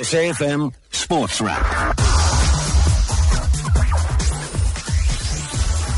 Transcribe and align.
SAFM 0.00 0.72
Sports 0.90 1.40
Wrap. 1.42 2.29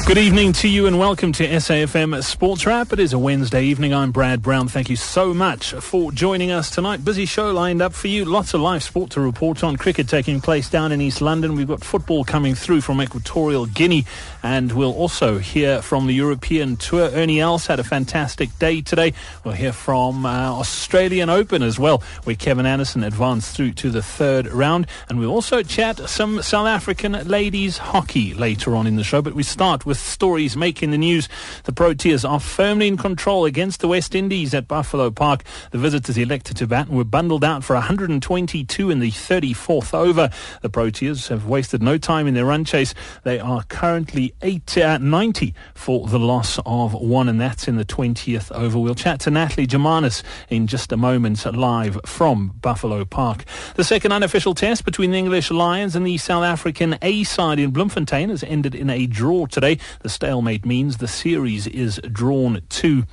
Good 0.05 0.19
evening 0.19 0.53
to 0.55 0.69
you 0.69 0.87
and 0.87 0.99
welcome 0.99 1.33
to 1.33 1.49
SAFM 1.49 2.23
Sports 2.25 2.67
Wrap. 2.67 2.93
It 2.93 2.99
is 2.99 3.13
a 3.13 3.19
Wednesday 3.19 3.65
evening. 3.65 3.95
I'm 3.95 4.11
Brad 4.11 4.43
Brown. 4.43 4.67
Thank 4.67 4.91
you 4.91 4.97
so 4.97 5.33
much 5.33 5.73
for 5.75 6.11
joining 6.13 6.51
us 6.51 6.71
tonight. 6.71 7.05
Busy 7.05 7.25
show 7.25 7.51
lined 7.53 7.81
up 7.81 7.95
for 7.95 8.09
you. 8.09 8.25
Lots 8.25 8.53
of 8.53 8.61
live 8.61 8.83
sport 8.83 9.13
to 9.13 9.21
report 9.21 9.63
on. 9.65 9.77
Cricket 9.77 10.09
taking 10.09 10.41
place 10.41 10.69
down 10.69 10.93
in 10.93 11.01
East 11.01 11.23
London. 11.23 11.55
We've 11.55 11.69
got 11.69 11.83
football 11.83 12.25
coming 12.25 12.55
through 12.55 12.83
from 12.83 13.01
Equatorial 13.01 13.65
Guinea 13.67 14.05
and 14.43 14.73
we'll 14.73 14.93
also 14.93 15.39
hear 15.39 15.81
from 15.81 16.09
the 16.09 16.15
European 16.15 16.77
Tour. 16.77 17.09
Ernie 17.13 17.41
Els 17.41 17.67
had 17.69 17.79
a 17.79 17.85
fantastic 17.85 18.51
day 18.59 18.83
today. 18.83 19.15
We'll 19.45 19.55
hear 19.55 19.73
from 19.73 20.27
uh, 20.27 20.51
Australian 20.51 21.31
Open 21.31 21.63
as 21.63 21.79
well, 21.79 22.03
where 22.25 22.37
Kevin 22.37 22.67
Anderson 22.67 23.05
advanced 23.05 23.57
through 23.57 23.73
to 23.75 23.91
the 23.91 24.03
third 24.03 24.49
round. 24.49 24.89
And 25.09 25.21
we'll 25.21 25.31
also 25.31 25.63
chat 25.63 25.99
some 26.11 26.43
South 26.43 26.67
African 26.67 27.13
ladies 27.29 27.79
hockey 27.79 28.35
later 28.35 28.75
on 28.75 28.87
in 28.87 28.97
the 28.97 29.05
show. 29.05 29.23
But 29.23 29.35
we 29.35 29.45
start 29.45 29.87
with 29.87 29.92
stories 29.95 30.57
making 30.57 30.91
the 30.91 30.99
news. 30.99 31.29
The 31.65 31.73
Proteas 31.73 32.29
are 32.29 32.41
firmly 32.41 32.89
in 32.89 32.97
control 32.97 33.45
against 33.45 33.81
the 33.81 33.89
West 33.89 34.15
Indies 34.15 34.55
at 34.55 34.69
Buffalo 34.69 35.11
Park. 35.11 35.45
The 35.71 35.79
visitors 35.79 36.19
elected 36.19 36.57
to 36.59 36.67
bat 36.67 36.89
and 36.89 36.97
were 36.97 37.05
bundled 37.05 37.45
out 37.45 37.65
for 37.65 37.75
122 37.75 38.91
in 38.91 38.99
the 38.99 39.11
34th 39.11 39.95
over. 39.95 40.31
The 40.63 40.71
Proteas 40.71 41.29
have 41.29 41.47
wasted 41.47 41.83
no 41.83 41.99
time 41.99 42.27
in 42.27 42.35
their 42.35 42.47
run 42.47 42.65
chase. 42.65 42.95
They 43.25 43.39
are 43.39 43.63
currently 43.65 44.35
8 44.43 44.79
uh, 44.79 44.99
90 44.99 45.55
for 45.75 46.07
the 46.07 46.19
loss 46.19 46.59
of 46.65 46.95
one, 46.95 47.29
and 47.29 47.41
that's 47.41 47.69
in 47.69 47.77
the 47.77 47.85
20th 47.85 48.53
over. 48.53 48.79
We'll 48.79 48.95
chat 48.95 49.21
to 49.21 49.31
Natalie 49.31 49.67
Germanos 49.67 50.23
in 50.49 50.67
just 50.67 50.93
a 50.93 50.97
moment 50.97 51.45
live 51.55 51.99
from 52.05 52.55
Buffalo 52.61 53.05
Park. 53.05 53.45
The 53.75 53.85
second 53.85 54.13
unofficial 54.13 54.55
test 54.55 54.85
between 54.85 55.11
the 55.11 55.19
English 55.19 55.51
Lions 55.51 55.97
and 55.97 56.07
the 56.07 56.19
South 56.19 56.45
African 56.45 56.99
A 57.03 57.25
side 57.25 57.59
in 57.59 57.71
Bloemfontein 57.71 58.29
has 58.29 58.43
ended 58.45 58.75
in 58.75 58.91
a 58.91 59.07
draw 59.07 59.47
today. 59.47 59.79
The 60.01 60.09
stalemate 60.09 60.67
means 60.67 60.97
the 60.97 61.09
series 61.09 61.67
is 61.67 62.01
drawn 62.11 62.61
to. 62.69 63.05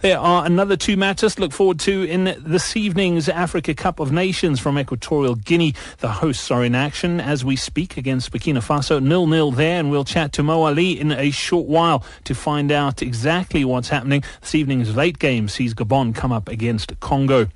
There 0.00 0.18
are 0.18 0.44
another 0.44 0.76
two 0.76 0.96
matches 0.96 1.34
to 1.34 1.40
look 1.40 1.52
forward 1.52 1.80
to 1.80 2.02
in 2.04 2.36
this 2.38 2.76
evening's 2.76 3.28
Africa 3.28 3.74
Cup 3.74 4.00
of 4.00 4.12
Nations 4.12 4.60
from 4.60 4.78
Equatorial 4.78 5.34
Guinea. 5.34 5.74
The 5.98 6.12
hosts 6.12 6.50
are 6.50 6.64
in 6.64 6.74
action 6.74 7.20
as 7.20 7.44
we 7.44 7.56
speak 7.56 7.96
against 7.96 8.32
Burkina 8.32 8.58
Faso, 8.58 9.02
nil-nil 9.02 9.50
there, 9.52 9.78
and 9.78 9.90
we'll 9.90 10.04
chat 10.04 10.32
to 10.34 10.42
Mo 10.42 10.62
Ali 10.62 10.98
in 10.98 11.12
a 11.12 11.30
short 11.30 11.66
while 11.66 12.04
to 12.24 12.34
find 12.34 12.70
out 12.70 13.02
exactly 13.02 13.64
what's 13.64 13.88
happening. 13.88 14.22
This 14.40 14.54
evening's 14.54 14.94
late 14.94 15.18
game 15.18 15.48
sees 15.48 15.74
Gabon 15.74 16.14
come 16.14 16.32
up 16.32 16.48
against 16.48 16.98
Congo. 17.00 17.48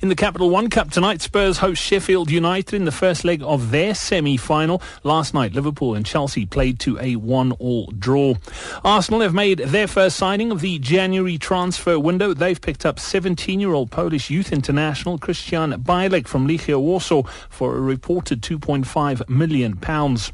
In 0.00 0.08
the 0.08 0.14
Capital 0.14 0.50
One 0.50 0.70
Cup 0.70 0.90
tonight, 0.90 1.20
Spurs 1.20 1.58
host 1.58 1.82
Sheffield 1.82 2.30
United 2.30 2.74
in 2.74 2.84
the 2.84 2.92
first 2.92 3.24
leg 3.24 3.42
of 3.42 3.70
their 3.70 3.94
semi-final. 3.94 4.82
Last 5.02 5.34
night, 5.34 5.54
Liverpool 5.54 5.94
and 5.94 6.04
Chelsea 6.04 6.46
played 6.46 6.78
to 6.80 6.98
a 7.00 7.16
one-all 7.16 7.86
draw. 7.98 8.34
Arsenal 8.84 9.20
have 9.20 9.34
made 9.34 9.58
their 9.58 9.86
first 9.86 10.16
signing 10.16 10.50
of 10.50 10.60
the 10.60 10.78
January 10.78 11.38
transfer 11.38 11.98
window. 11.98 12.34
They've 12.34 12.60
picked 12.60 12.84
up 12.84 12.96
17-year-old 12.96 13.90
Polish 13.90 14.30
youth 14.30 14.52
international 14.52 15.18
Krystian 15.18 15.82
Bielik 15.82 16.26
from 16.28 16.46
Legia 16.46 16.80
Warsaw 16.80 17.22
for 17.48 17.76
a 17.76 17.80
reported 17.80 18.42
2.5 18.42 19.28
million 19.28 19.76
pounds. 19.76 20.32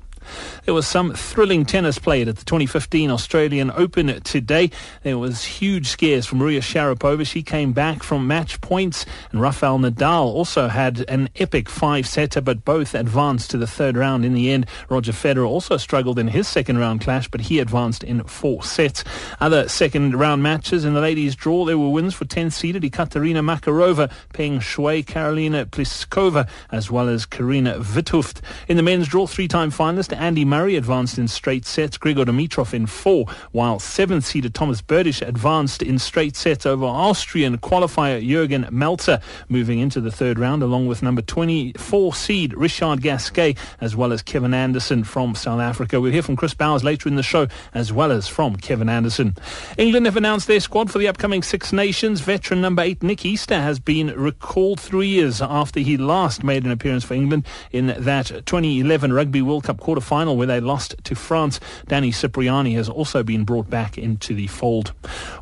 There 0.64 0.74
was 0.74 0.86
some 0.86 1.12
thrilling 1.14 1.64
tennis 1.64 1.98
played 1.98 2.28
at 2.28 2.36
the 2.36 2.44
2015 2.44 3.10
Australian 3.10 3.70
Open 3.72 4.20
today. 4.22 4.70
There 5.02 5.18
was 5.18 5.44
huge 5.44 5.88
scares 5.88 6.26
from 6.26 6.38
Maria 6.38 6.60
Sharapova. 6.60 7.26
She 7.26 7.42
came 7.42 7.72
back 7.72 8.02
from 8.02 8.26
match 8.26 8.60
points, 8.60 9.04
and 9.30 9.40
Rafael 9.40 9.78
Nadal 9.78 10.24
also 10.24 10.68
had 10.68 11.04
an 11.08 11.28
epic 11.36 11.68
five-setter, 11.68 12.40
but 12.40 12.64
both 12.64 12.94
advanced 12.94 13.50
to 13.50 13.58
the 13.58 13.66
third 13.66 13.96
round 13.96 14.24
in 14.24 14.34
the 14.34 14.50
end. 14.50 14.66
Roger 14.88 15.12
Federer 15.12 15.46
also 15.46 15.76
struggled 15.76 16.18
in 16.18 16.28
his 16.28 16.46
second 16.48 16.78
round 16.78 17.00
clash, 17.00 17.28
but 17.28 17.42
he 17.42 17.58
advanced 17.58 18.04
in 18.04 18.22
four 18.24 18.62
sets. 18.62 19.04
Other 19.40 19.68
second 19.68 20.14
round 20.18 20.42
matches 20.42 20.84
in 20.84 20.94
the 20.94 21.00
ladies' 21.00 21.34
draw, 21.34 21.64
there 21.64 21.78
were 21.78 21.90
wins 21.90 22.14
for 22.14 22.24
10th 22.24 22.52
seeded 22.52 22.84
Ekaterina 22.84 23.42
Makarova, 23.42 24.10
Peng 24.32 24.60
Shuai, 24.60 25.04
Karolina 25.04 25.66
Pliskova, 25.66 26.48
as 26.70 26.90
well 26.90 27.08
as 27.08 27.26
Carina 27.26 27.78
Witthöft. 27.80 28.40
In 28.68 28.76
the 28.76 28.82
men's 28.82 29.08
draw, 29.08 29.26
three-time 29.26 29.70
finalist 29.70 30.16
Andy 30.22 30.44
Murray 30.44 30.76
advanced 30.76 31.18
in 31.18 31.26
straight 31.26 31.64
sets, 31.66 31.98
Grigor 31.98 32.24
Dimitrov 32.24 32.72
in 32.72 32.86
four, 32.86 33.26
while 33.50 33.80
seventh 33.80 34.24
seeded 34.24 34.54
Thomas 34.54 34.80
Berdych 34.80 35.20
advanced 35.26 35.82
in 35.82 35.98
straight 35.98 36.36
sets 36.36 36.64
over 36.64 36.84
Austrian 36.84 37.58
qualifier 37.58 38.24
Jürgen 38.24 38.70
Melzer, 38.70 39.20
moving 39.48 39.80
into 39.80 40.00
the 40.00 40.12
third 40.12 40.38
round 40.38 40.62
along 40.62 40.86
with 40.86 41.02
number 41.02 41.22
24 41.22 42.14
seed 42.14 42.54
Richard 42.54 43.02
Gasquet, 43.02 43.56
as 43.80 43.96
well 43.96 44.12
as 44.12 44.22
Kevin 44.22 44.54
Anderson 44.54 45.02
from 45.02 45.34
South 45.34 45.58
Africa. 45.58 46.00
We'll 46.00 46.12
hear 46.12 46.22
from 46.22 46.36
Chris 46.36 46.54
Bowers 46.54 46.84
later 46.84 47.08
in 47.08 47.16
the 47.16 47.24
show, 47.24 47.48
as 47.74 47.92
well 47.92 48.12
as 48.12 48.28
from 48.28 48.54
Kevin 48.54 48.88
Anderson. 48.88 49.34
England 49.76 50.06
have 50.06 50.16
announced 50.16 50.46
their 50.46 50.60
squad 50.60 50.88
for 50.88 51.00
the 51.00 51.08
upcoming 51.08 51.42
Six 51.42 51.72
Nations. 51.72 52.20
Veteran 52.20 52.60
number 52.60 52.82
eight 52.82 53.02
Nick 53.02 53.26
Easter 53.26 53.60
has 53.60 53.80
been 53.80 54.14
recalled 54.16 54.78
three 54.78 55.08
years 55.08 55.42
after 55.42 55.80
he 55.80 55.96
last 55.96 56.44
made 56.44 56.64
an 56.64 56.70
appearance 56.70 57.02
for 57.02 57.14
England 57.14 57.44
in 57.72 57.88
that 57.98 58.26
2011 58.46 59.12
Rugby 59.12 59.42
World 59.42 59.64
Cup 59.64 59.80
quarter 59.80 60.00
final 60.02 60.36
where 60.36 60.46
they 60.46 60.60
lost 60.60 60.94
to 61.04 61.14
France. 61.14 61.60
Danny 61.86 62.12
Cipriani 62.12 62.74
has 62.74 62.88
also 62.88 63.22
been 63.22 63.44
brought 63.44 63.70
back 63.70 63.96
into 63.96 64.34
the 64.34 64.46
fold. 64.48 64.92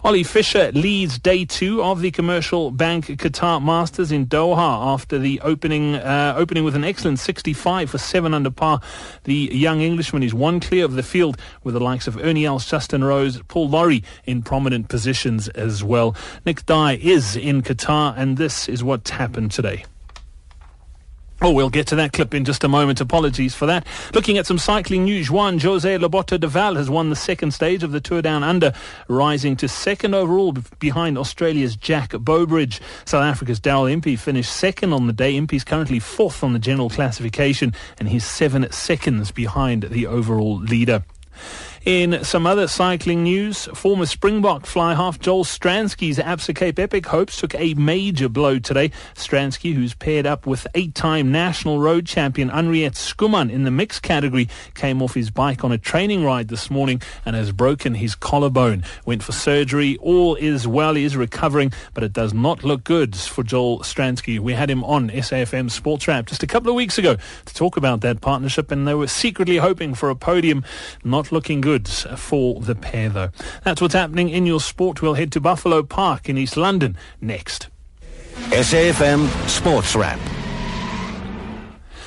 Ollie 0.05 0.23
Fisher 0.23 0.71
leads 0.73 1.19
day 1.19 1.45
two 1.45 1.83
of 1.83 2.01
the 2.01 2.11
Commercial 2.11 2.71
Bank 2.71 3.07
Qatar 3.07 3.63
Masters 3.63 4.13
in 4.13 4.27
Doha 4.27 4.93
after 4.93 5.19
the 5.19 5.41
opening 5.41 5.97
uh, 5.97 6.35
opening 6.37 6.65
with 6.65 6.77
an 6.77 6.85
excellent 6.85 7.19
65 7.19 7.91
for 7.91 7.99
seven 7.99 8.35
under 8.35 8.51
par. 8.51 8.81
The 9.25 9.51
young 9.53 9.81
Englishman 9.81 10.23
is 10.23 10.35
one 10.35 10.61
clear 10.61 10.85
of 10.85 10.95
the 10.95 11.03
field 11.03 11.37
with 11.65 11.75
the 11.75 11.81
likes 11.81 12.07
of 12.07 12.17
Ernie 12.23 12.45
Els, 12.45 12.67
Justin 12.67 13.05
Rose, 13.05 13.41
Paul 13.49 13.69
Lawrie 13.69 14.05
in 14.25 14.43
prominent 14.43 14.89
positions 14.89 15.49
as 15.49 15.83
well. 15.83 16.15
Nick 16.45 16.67
Dye 16.67 16.97
is 16.97 17.37
in 17.37 17.63
Qatar 17.63 18.15
and 18.17 18.37
this 18.37 18.69
is 18.69 18.85
what 18.85 19.09
happened 19.09 19.51
today. 19.51 19.85
Oh, 21.43 21.53
we'll 21.53 21.71
get 21.71 21.87
to 21.87 21.97
that 21.97 22.13
clip 22.13 22.35
in 22.35 22.45
just 22.45 22.65
a 22.65 22.69
moment. 22.69 23.01
Apologies 23.01 23.55
for 23.55 23.65
that. 23.65 23.87
Looking 24.13 24.37
at 24.37 24.47
some 24.47 24.59
cycling 24.59 25.05
news, 25.05 25.31
Juan 25.31 25.59
Jose 25.59 25.97
Lobato 25.97 26.39
del 26.39 26.51
Valle 26.51 26.75
has 26.75 26.91
won 26.91 27.09
the 27.09 27.17
second 27.17 27.53
stage 27.53 27.83
of 27.83 27.93
the 27.93 28.01
Tour 28.01 28.21
Down 28.21 28.43
Under, 28.43 28.75
rising 29.09 29.57
to 29.57 29.67
second 29.67 30.15
overall 30.15 30.55
behind 30.81 31.17
Australia's 31.17 31.77
Jack 31.77 32.11
Bobridge. 32.11 32.81
South 33.07 33.23
Africa's 33.23 33.59
Daryl 33.59 33.91
Impey 33.91 34.17
finished 34.17 34.53
second 34.53 34.93
on 34.93 35.07
the 35.07 35.15
day. 35.15 35.35
Impey's 35.35 35.65
currently 35.65 35.99
fourth 35.99 36.45
on 36.45 36.53
the 36.53 36.59
general 36.59 36.91
classification, 36.91 37.73
and 37.99 38.11
he's 38.11 38.27
seven 38.27 38.71
seconds 38.71 39.31
behind 39.31 39.85
the 39.85 40.07
overall 40.07 40.59
leader. 40.59 41.05
In 41.87 42.23
some 42.25 42.47
other 42.47 42.69
cycling 42.69 43.23
news, 43.23 43.65
former 43.73 44.05
Springbok 44.05 44.67
fly 44.67 44.93
half 44.93 45.19
Joel 45.19 45.45
Stransky's 45.45 46.19
Absa 46.19 46.55
Cape 46.55 46.79
Epic 46.79 47.07
hopes 47.07 47.41
took 47.41 47.55
a 47.55 47.73
major 47.73 48.29
blow 48.29 48.59
today. 48.59 48.91
Stransky, 49.15 49.73
who's 49.73 49.95
paired 49.95 50.27
up 50.27 50.47
with 50.47 50.67
eight-time 50.75 51.33
national 51.33 51.79
road 51.79 52.05
champion 52.05 52.51
Anriette 52.51 52.97
Schoeman 52.97 53.51
in 53.51 53.65
the 53.65 53.71
mixed 53.71 54.03
category, 54.03 54.47
came 54.75 55.01
off 55.01 55.15
his 55.15 55.31
bike 55.31 55.65
on 55.65 55.73
a 55.73 55.79
training 55.79 56.23
ride 56.23 56.49
this 56.49 56.71
morning 56.71 57.01
and 57.25 57.35
has 57.35 57.51
broken 57.51 57.95
his 57.95 58.15
collarbone. 58.15 58.85
Went 59.07 59.23
for 59.23 59.33
surgery. 59.33 59.97
All 60.03 60.35
is 60.35 60.69
well. 60.69 60.93
He 60.93 61.05
is 61.05 61.17
recovering, 61.17 61.73
but 61.95 62.05
it 62.05 62.13
does 62.13 62.35
not 62.35 62.63
look 62.63 62.85
good 62.85 63.17
for 63.17 63.43
Joel 63.43 63.79
Stransky. 63.85 64.39
We 64.39 64.53
had 64.53 64.69
him 64.69 64.85
on 64.85 65.09
SAFM 65.09 65.71
Sports 65.71 66.07
Wrap 66.07 66.27
just 66.27 66.43
a 66.43 66.47
couple 66.47 66.69
of 66.69 66.77
weeks 66.77 66.99
ago 66.99 67.17
to 67.47 67.55
talk 67.55 67.79
about 67.79 68.03
that 68.03 68.21
partnership, 68.21 68.71
and 68.71 68.87
they 68.87 68.93
were 68.93 69.07
secretly 69.07 69.57
hoping 69.57 69.95
for 69.95 70.11
a 70.11 70.15
podium. 70.15 70.63
Not 71.03 71.33
looking 71.33 71.63
good 71.63 71.70
goods 71.71 72.05
for 72.17 72.61
the 72.61 72.75
pair, 72.75 73.09
though. 73.09 73.31
That's 73.63 73.81
what's 73.81 73.95
happening 73.95 74.29
in 74.29 74.45
your 74.45 74.59
sport. 74.59 75.03
We'll 75.03 75.15
head 75.15 75.31
to 75.33 75.41
Buffalo 75.41 75.85
Park 75.85 76.29
in 76.29 76.37
East 76.37 76.57
London 76.57 76.97
next. 77.21 77.69
SAFM 78.51 79.29
Sports 79.49 79.95
Wrap. 79.95 80.19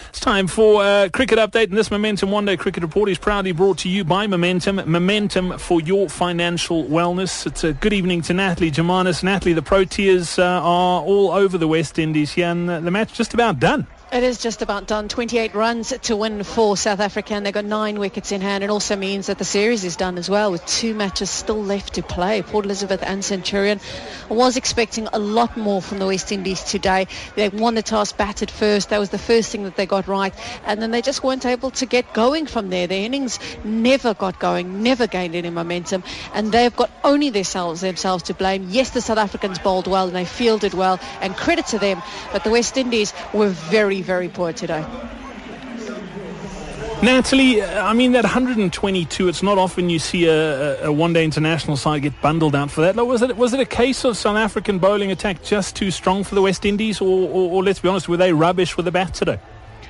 It's 0.09 0.19
time 0.19 0.47
for 0.47 0.83
a 0.83 1.09
cricket 1.09 1.39
update, 1.39 1.69
and 1.69 1.77
this 1.77 1.89
Momentum 1.89 2.29
One 2.29 2.43
Day 2.43 2.57
Cricket 2.57 2.83
Report 2.83 3.07
is 3.07 3.17
proudly 3.17 3.53
brought 3.53 3.77
to 3.79 3.89
you 3.89 4.03
by 4.03 4.27
Momentum. 4.27 4.81
Momentum 4.85 5.57
for 5.57 5.79
your 5.79 6.09
financial 6.09 6.83
wellness. 6.83 7.47
It's 7.47 7.63
a 7.63 7.71
good 7.71 7.93
evening 7.93 8.21
to 8.23 8.33
Natalie 8.33 8.69
Germanos. 8.69 9.23
Natalie, 9.23 9.53
the 9.53 9.61
Proteas 9.61 10.37
uh, 10.37 10.43
are 10.43 11.01
all 11.01 11.31
over 11.31 11.57
the 11.57 11.69
West 11.69 11.97
Indies 11.97 12.33
here, 12.33 12.47
and 12.47 12.67
the 12.67 12.91
match 12.91 13.13
just 13.13 13.33
about 13.33 13.61
done. 13.61 13.87
It 14.13 14.21
is 14.21 14.37
just 14.37 14.61
about 14.61 14.85
done. 14.85 15.07
28 15.07 15.55
runs 15.55 15.91
to 16.03 16.15
win 16.15 16.43
for 16.43 16.77
South 16.77 16.99
Africa, 16.99 17.33
and 17.33 17.43
they've 17.43 17.51
got 17.51 17.65
nine 17.65 17.97
wickets 17.97 18.31
in 18.31 18.41
hand. 18.41 18.63
It 18.63 18.69
also 18.69 18.95
means 18.95 19.25
that 19.25 19.39
the 19.39 19.43
series 19.43 19.83
is 19.83 19.95
done 19.95 20.19
as 20.19 20.29
well, 20.29 20.51
with 20.51 20.63
two 20.67 20.93
matches 20.93 21.31
still 21.31 21.59
left 21.59 21.95
to 21.95 22.03
play. 22.03 22.43
Port 22.43 22.65
Elizabeth 22.65 23.01
and 23.01 23.25
Centurion. 23.25 23.79
I 24.29 24.33
was 24.35 24.55
expecting 24.55 25.07
a 25.11 25.17
lot 25.17 25.57
more 25.57 25.81
from 25.81 25.97
the 25.97 26.05
West 26.05 26.31
Indies 26.31 26.63
today. 26.63 27.07
They 27.35 27.49
won 27.49 27.73
the 27.73 27.81
toss, 27.81 28.11
batted 28.11 28.51
first. 28.51 28.89
That 28.89 28.99
was 28.99 29.09
the 29.09 29.17
first 29.17 29.51
thing 29.51 29.63
that 29.63 29.77
they 29.77 29.87
got 29.87 30.07
right, 30.07 30.35
and 30.67 30.79
then 30.79 30.91
they 30.91 31.01
just 31.01 31.23
weren't 31.23 31.47
able 31.47 31.71
to 31.71 31.87
get 31.87 32.13
going 32.13 32.45
from 32.45 32.69
there. 32.69 32.85
Their 32.85 33.03
innings 33.03 33.39
never 33.63 34.13
got 34.13 34.37
going, 34.37 34.83
never 34.83 35.07
gained 35.07 35.33
any 35.33 35.49
momentum, 35.49 36.03
and 36.35 36.51
they've 36.51 36.75
got 36.75 36.91
only 37.03 37.31
themselves 37.31 37.81
themselves 37.81 38.25
to 38.25 38.35
blame. 38.35 38.67
Yes, 38.69 38.91
the 38.91 39.01
South 39.01 39.17
Africans 39.17 39.57
bowled 39.57 39.87
well 39.87 40.05
and 40.05 40.15
they 40.15 40.25
fielded 40.25 40.75
well, 40.75 40.99
and 41.19 41.35
credit 41.35 41.65
to 41.67 41.79
them, 41.79 42.03
but 42.31 42.43
the 42.43 42.51
West 42.51 42.77
Indies 42.77 43.11
were 43.33 43.49
very 43.49 44.02
very 44.03 44.29
poor 44.29 44.53
today. 44.53 44.85
Natalie, 47.03 47.61
uh, 47.61 47.85
I 47.85 47.91
mean, 47.91 48.13
that 48.13 48.23
122, 48.23 49.27
it's 49.27 49.43
not 49.43 49.57
often 49.57 49.89
you 49.89 49.99
see 49.99 50.25
a, 50.25 50.85
a, 50.85 50.91
one-day 50.91 51.25
international 51.25 51.75
side 51.75 52.01
get 52.01 52.21
bundled 52.21 52.55
out 52.55 52.71
for 52.71 52.79
that. 52.79 52.95
Was 52.95 53.21
it, 53.21 53.35
was 53.35 53.53
it 53.53 53.59
a 53.59 53.65
case 53.65 54.05
of 54.05 54.15
South 54.15 54.37
African 54.37 54.79
bowling 54.79 55.11
attack 55.11 55.43
just 55.43 55.75
too 55.75 55.91
strong 55.91 56.23
for 56.23 56.33
the 56.33 56.41
West 56.41 56.65
Indies, 56.65 57.01
or, 57.01 57.29
or, 57.29 57.51
or 57.51 57.63
let's 57.63 57.79
be 57.79 57.89
honest, 57.89 58.07
were 58.07 58.15
they 58.15 58.31
rubbish 58.31 58.77
with 58.77 58.85
the 58.85 58.91
bat 58.91 59.13
today? 59.13 59.37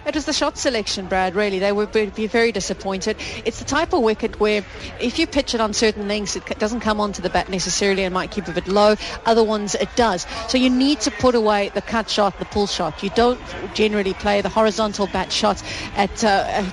It 0.06 0.16
was 0.16 0.26
the 0.26 0.34
shot 0.34 0.58
selection, 0.58 1.08
Brad, 1.08 1.34
really. 1.34 1.60
They 1.60 1.72
would 1.72 1.94
be 1.94 2.28
very 2.28 2.52
disappointed. 2.52 3.16
It's 3.46 3.60
the 3.60 3.66
type 3.66 3.94
of 3.94 4.02
wicket 4.02 4.38
where 4.38 4.66
if 5.00 5.18
you 5.18 5.26
pitch 5.26 5.56
it 5.56 5.62
on 5.62 5.74
certain 5.74 6.10
lengths, 6.10 6.36
it 6.36 6.60
doesn't 6.60 6.82
come 6.82 7.00
onto 7.00 7.22
the 7.22 7.30
bat 7.30 7.48
necessarily 7.48 8.04
and 8.04 8.14
might 8.14 8.30
keep 8.30 8.48
a 8.50 8.52
bit 8.52 8.68
low. 8.68 8.96
Other 9.26 9.44
ones, 9.44 9.76
it 9.76 9.88
does. 9.96 10.28
So 10.50 10.58
you 10.58 10.70
need 10.70 11.00
to 11.02 11.12
put 11.12 11.36
away 11.36 11.70
the 11.74 11.82
cut 11.82 12.10
shot, 12.10 12.38
the 12.38 12.46
pull 12.46 12.68
shot. 12.68 13.02
You 13.02 13.12
don't 13.12 13.40
generally 13.74 14.14
play 14.14 14.42
the 14.42 14.50
horizontal 14.50 15.08
bat 15.08 15.32
shot 15.32 15.64
at 15.96 16.24
uh, 16.24 16.64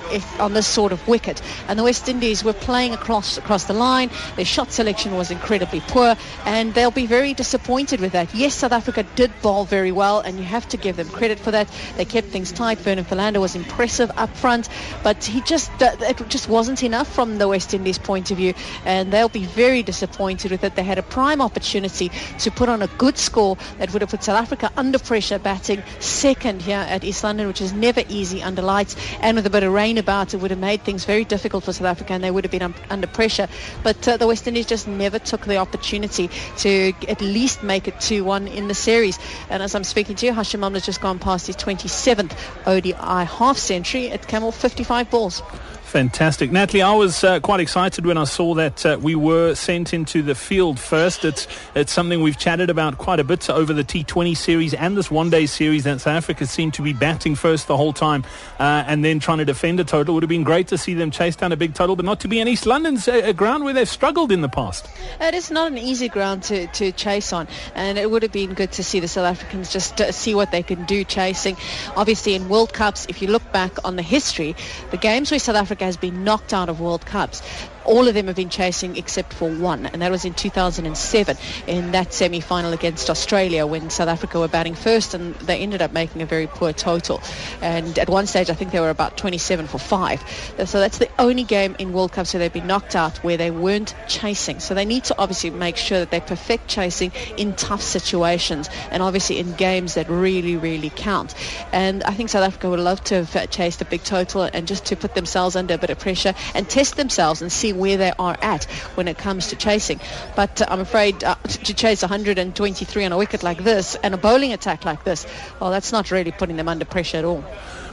on 0.40 0.52
this 0.54 0.66
sort 0.66 0.90
of 0.90 1.06
wicket. 1.06 1.40
And 1.68 1.78
the 1.78 1.84
West 1.84 2.08
Indies 2.08 2.42
were 2.42 2.52
playing 2.52 2.94
across 2.94 3.38
across 3.38 3.64
the 3.64 3.74
line. 3.74 4.10
Their 4.34 4.44
shot 4.44 4.72
selection 4.72 5.14
was 5.14 5.30
incredibly 5.30 5.80
poor, 5.80 6.16
and 6.46 6.74
they'll 6.74 6.90
be 6.90 7.06
very 7.06 7.32
disappointed 7.34 8.00
with 8.00 8.12
that. 8.12 8.34
Yes, 8.34 8.56
South 8.56 8.72
Africa 8.72 9.04
did 9.14 9.30
bowl 9.40 9.64
very 9.64 9.92
well, 9.92 10.18
and 10.18 10.36
you 10.36 10.44
have 10.44 10.68
to 10.70 10.76
give 10.76 10.96
them 10.96 11.08
credit 11.08 11.38
for 11.38 11.52
that. 11.52 11.68
They 11.96 12.04
kept 12.04 12.28
things 12.28 12.50
tight. 12.50 12.78
Vernon 12.78 13.04
Philander 13.20 13.40
was 13.40 13.54
impressive 13.54 14.10
up 14.16 14.34
front, 14.34 14.70
but 15.02 15.22
he 15.22 15.42
just 15.42 15.70
it 15.78 16.28
just 16.30 16.48
wasn't 16.48 16.82
enough 16.82 17.06
from 17.06 17.36
the 17.36 17.46
West 17.46 17.74
Indies 17.74 17.98
point 17.98 18.30
of 18.30 18.38
view, 18.38 18.54
and 18.86 19.12
they'll 19.12 19.28
be 19.28 19.44
very 19.44 19.82
disappointed 19.82 20.50
with 20.50 20.64
it. 20.64 20.74
They 20.74 20.82
had 20.82 20.96
a 20.96 21.02
prime 21.02 21.42
opportunity 21.42 22.10
to 22.38 22.50
put 22.50 22.70
on 22.70 22.80
a 22.80 22.86
good 22.86 23.18
score 23.18 23.58
that 23.76 23.92
would 23.92 24.00
have 24.00 24.10
put 24.10 24.24
South 24.24 24.40
Africa 24.40 24.72
under 24.74 24.98
pressure, 24.98 25.38
batting 25.38 25.82
second 25.98 26.62
here 26.62 26.78
at 26.78 27.04
East 27.04 27.22
London, 27.22 27.46
which 27.46 27.60
is 27.60 27.74
never 27.74 28.02
easy 28.08 28.42
under 28.42 28.62
lights, 28.62 28.96
and 29.20 29.36
with 29.36 29.44
a 29.44 29.50
bit 29.50 29.64
of 29.64 29.72
rain 29.74 29.98
about, 29.98 30.32
it 30.32 30.38
would 30.38 30.50
have 30.50 30.58
made 30.58 30.82
things 30.82 31.04
very 31.04 31.24
difficult 31.26 31.64
for 31.64 31.74
South 31.74 31.88
Africa, 31.88 32.14
and 32.14 32.24
they 32.24 32.30
would 32.30 32.44
have 32.44 32.50
been 32.50 32.74
under 32.88 33.06
pressure. 33.06 33.48
But 33.82 34.08
uh, 34.08 34.16
the 34.16 34.28
West 34.28 34.48
Indies 34.48 34.64
just 34.64 34.88
never 34.88 35.18
took 35.18 35.44
the 35.44 35.58
opportunity 35.58 36.30
to 36.60 36.94
at 37.06 37.20
least 37.20 37.62
make 37.62 37.86
it 37.86 37.96
2-1 37.96 38.50
in 38.50 38.68
the 38.68 38.74
series. 38.74 39.18
And 39.50 39.62
as 39.62 39.74
I'm 39.74 39.84
speaking 39.84 40.16
to 40.16 40.24
you, 40.24 40.32
Hashim 40.32 40.64
Amla's 40.64 40.86
just 40.86 41.02
gone 41.02 41.18
past 41.18 41.46
his 41.46 41.56
27th 41.56 42.32
ODI 42.64 43.09
half 43.10 43.24
half 43.24 43.58
century 43.58 44.10
at 44.10 44.26
Camel 44.26 44.52
55 44.52 45.10
balls. 45.10 45.42
Fantastic. 45.90 46.52
Natalie, 46.52 46.82
I 46.82 46.94
was 46.94 47.24
uh, 47.24 47.40
quite 47.40 47.58
excited 47.58 48.06
when 48.06 48.16
I 48.16 48.22
saw 48.22 48.54
that 48.54 48.86
uh, 48.86 48.96
we 49.02 49.16
were 49.16 49.56
sent 49.56 49.92
into 49.92 50.22
the 50.22 50.36
field 50.36 50.78
first. 50.78 51.24
It's, 51.24 51.48
it's 51.74 51.90
something 51.92 52.22
we've 52.22 52.38
chatted 52.38 52.70
about 52.70 52.96
quite 52.96 53.18
a 53.18 53.24
bit 53.24 53.50
over 53.50 53.72
the 53.72 53.82
T20 53.82 54.36
series 54.36 54.72
and 54.72 54.96
this 54.96 55.10
one-day 55.10 55.46
series 55.46 55.82
that 55.82 56.00
South 56.00 56.14
Africa 56.14 56.46
seemed 56.46 56.74
to 56.74 56.82
be 56.82 56.92
batting 56.92 57.34
first 57.34 57.66
the 57.66 57.76
whole 57.76 57.92
time 57.92 58.24
uh, 58.60 58.84
and 58.86 59.04
then 59.04 59.18
trying 59.18 59.38
to 59.38 59.44
defend 59.44 59.80
a 59.80 59.84
total. 59.84 60.12
It 60.12 60.14
would 60.14 60.22
have 60.22 60.28
been 60.28 60.44
great 60.44 60.68
to 60.68 60.78
see 60.78 60.94
them 60.94 61.10
chase 61.10 61.34
down 61.34 61.50
a 61.50 61.56
big 61.56 61.74
total, 61.74 61.96
but 61.96 62.04
not 62.04 62.20
to 62.20 62.28
be 62.28 62.38
in 62.38 62.46
East 62.46 62.66
London's 62.66 63.08
a, 63.08 63.32
ground 63.32 63.64
where 63.64 63.74
they've 63.74 63.88
struggled 63.88 64.30
in 64.30 64.42
the 64.42 64.48
past. 64.48 64.88
It 65.20 65.34
is 65.34 65.50
not 65.50 65.72
an 65.72 65.78
easy 65.78 66.08
ground 66.08 66.44
to, 66.44 66.68
to 66.68 66.92
chase 66.92 67.32
on, 67.32 67.48
and 67.74 67.98
it 67.98 68.08
would 68.08 68.22
have 68.22 68.30
been 68.30 68.54
good 68.54 68.70
to 68.72 68.84
see 68.84 69.00
the 69.00 69.08
South 69.08 69.26
Africans 69.26 69.72
just 69.72 70.00
uh, 70.00 70.12
see 70.12 70.36
what 70.36 70.52
they 70.52 70.62
can 70.62 70.84
do 70.84 71.02
chasing. 71.02 71.56
Obviously, 71.96 72.34
in 72.34 72.48
World 72.48 72.72
Cups, 72.72 73.06
if 73.08 73.20
you 73.20 73.26
look 73.26 73.50
back 73.50 73.72
on 73.84 73.96
the 73.96 74.02
history, 74.02 74.54
the 74.92 74.96
games 74.96 75.32
where 75.32 75.40
South 75.40 75.56
Africa 75.56 75.79
Has 75.80 75.96
been 75.96 76.24
knocked 76.24 76.52
out 76.52 76.68
of 76.68 76.78
World 76.78 77.06
Cups 77.06 77.40
all 77.84 78.08
of 78.08 78.14
them 78.14 78.26
have 78.26 78.36
been 78.36 78.50
chasing 78.50 78.96
except 78.96 79.32
for 79.32 79.50
one, 79.50 79.86
and 79.86 80.02
that 80.02 80.10
was 80.10 80.24
in 80.24 80.34
2007 80.34 81.36
in 81.66 81.92
that 81.92 82.12
semi-final 82.12 82.72
against 82.72 83.10
Australia 83.10 83.66
when 83.66 83.90
South 83.90 84.08
Africa 84.08 84.38
were 84.38 84.48
batting 84.48 84.74
first, 84.74 85.14
and 85.14 85.34
they 85.36 85.58
ended 85.58 85.82
up 85.82 85.92
making 85.92 86.22
a 86.22 86.26
very 86.26 86.46
poor 86.46 86.72
total. 86.72 87.20
And 87.60 87.98
at 87.98 88.08
one 88.08 88.26
stage, 88.26 88.50
I 88.50 88.54
think 88.54 88.72
they 88.72 88.80
were 88.80 88.90
about 88.90 89.16
27 89.16 89.66
for 89.66 89.78
five. 89.78 90.22
So 90.64 90.80
that's 90.80 90.98
the 90.98 91.10
only 91.18 91.44
game 91.44 91.76
in 91.78 91.92
World 91.92 92.12
Cups 92.12 92.32
where 92.32 92.38
they've 92.38 92.52
been 92.52 92.66
knocked 92.66 92.96
out 92.96 93.18
where 93.18 93.36
they 93.36 93.50
weren't 93.50 93.94
chasing. 94.08 94.60
So 94.60 94.74
they 94.74 94.84
need 94.84 95.04
to 95.04 95.14
obviously 95.18 95.50
make 95.50 95.76
sure 95.76 95.98
that 96.00 96.10
they 96.10 96.20
perfect 96.20 96.68
chasing 96.68 97.12
in 97.36 97.54
tough 97.54 97.82
situations, 97.82 98.68
and 98.90 99.02
obviously 99.02 99.38
in 99.38 99.54
games 99.54 99.94
that 99.94 100.08
really, 100.08 100.56
really 100.56 100.90
count. 100.90 101.34
And 101.72 102.02
I 102.04 102.12
think 102.12 102.28
South 102.30 102.44
Africa 102.44 102.70
would 102.70 102.80
love 102.80 103.02
to 103.04 103.24
have 103.24 103.50
chased 103.50 103.82
a 103.82 103.84
big 103.84 104.04
total 104.04 104.42
and 104.42 104.66
just 104.66 104.86
to 104.86 104.96
put 104.96 105.14
themselves 105.14 105.56
under 105.56 105.74
a 105.74 105.78
bit 105.78 105.90
of 105.90 105.98
pressure 105.98 106.34
and 106.54 106.68
test 106.68 106.96
themselves 106.96 107.42
and 107.42 107.50
see 107.50 107.69
where 107.72 107.96
they 107.96 108.12
are 108.18 108.36
at 108.42 108.64
when 108.94 109.08
it 109.08 109.18
comes 109.18 109.48
to 109.48 109.56
chasing. 109.56 110.00
But 110.36 110.62
uh, 110.62 110.66
I'm 110.68 110.80
afraid 110.80 111.22
uh, 111.24 111.34
to 111.44 111.74
chase 111.74 112.02
123 112.02 113.04
on 113.04 113.12
a 113.12 113.18
wicket 113.18 113.42
like 113.42 113.64
this 113.64 113.96
and 113.96 114.14
a 114.14 114.18
bowling 114.18 114.52
attack 114.52 114.84
like 114.84 115.04
this, 115.04 115.26
well, 115.60 115.70
that's 115.70 115.92
not 115.92 116.10
really 116.10 116.32
putting 116.32 116.56
them 116.56 116.68
under 116.68 116.84
pressure 116.84 117.18
at 117.18 117.24
all. 117.24 117.44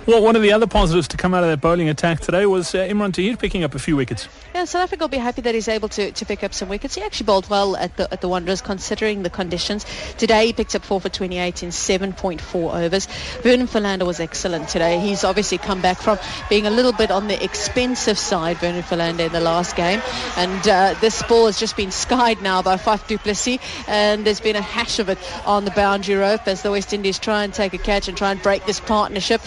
Well, 0.08 0.24
one 0.24 0.38
of 0.38 0.42
the 0.42 0.54
other 0.54 0.68
positives 0.68 1.10
to 1.10 1.18
come 1.18 1.34
out 1.34 1.44
of 1.44 1.50
that 1.50 1.60
bowling 1.60 1.90
attack 1.90 2.22
today 2.22 2.46
was 2.46 2.74
uh, 2.74 2.78
Imran 2.78 3.12
Tahir 3.12 3.36
picking 3.36 3.66
up 3.66 3.76
a 3.76 3.80
few 3.80 3.98
wickets. 3.98 4.30
Yeah, 4.56 4.64
South 4.64 4.84
Africa 4.84 5.04
will 5.04 5.10
be 5.10 5.18
happy 5.18 5.42
that 5.42 5.54
he's 5.54 5.68
able 5.68 5.90
to, 5.90 6.14
to 6.14 6.26
pick 6.26 6.46
up 6.46 6.54
some 6.54 6.70
wickets. 6.70 6.96
He 6.96 7.02
actually 7.02 7.26
bowled 7.26 7.50
well 7.50 7.76
at 7.76 7.98
the 7.98 8.12
at 8.14 8.22
the 8.22 8.30
Wanderers 8.30 8.62
considering 8.62 9.24
the 9.24 9.30
conditions. 9.30 9.86
Today 10.18 10.46
he 10.46 10.54
picked 10.54 10.76
up 10.76 10.86
4 10.86 11.02
for 11.02 11.10
28 11.10 11.62
in 11.62 11.72
7.4 11.72 12.86
overs. 12.86 13.06
Vernon 13.42 13.68
Philander 13.68 14.06
was 14.06 14.22
excellent 14.22 14.70
today. 14.70 14.98
He's 15.00 15.26
obviously 15.26 15.58
come 15.58 15.82
back 15.82 15.98
from 15.98 16.18
being 16.50 16.66
a 16.66 16.72
little 16.72 16.94
bit 16.94 17.12
on 17.12 17.28
the 17.28 17.44
expensive 17.44 18.18
side, 18.18 18.60
Vernon 18.60 18.84
Philander, 18.84 19.26
in 19.26 19.34
the 19.34 19.42
last 19.42 19.76
game. 19.76 20.02
And 20.38 20.68
uh, 20.70 20.96
this 21.02 21.22
ball 21.24 21.48
has 21.48 21.60
just 21.60 21.76
been 21.76 21.92
skied 21.92 22.42
now 22.42 22.62
by 22.62 22.78
Faf 22.78 23.06
du 23.08 23.18
Plessis. 23.18 23.60
And 23.90 24.26
there's 24.26 24.40
been 24.40 24.56
a 24.56 24.62
hash 24.62 25.00
of 25.00 25.10
it 25.10 25.18
on 25.46 25.66
the 25.66 25.72
boundary 25.72 26.16
rope 26.16 26.48
as 26.48 26.62
the 26.62 26.72
West 26.72 26.94
Indies 26.94 27.20
try 27.20 27.44
and 27.44 27.54
take 27.54 27.74
a 27.74 27.78
catch 27.78 28.08
and 28.08 28.18
try 28.18 28.32
and 28.32 28.42
break 28.42 28.66
this 28.66 28.80
partnership. 28.80 29.42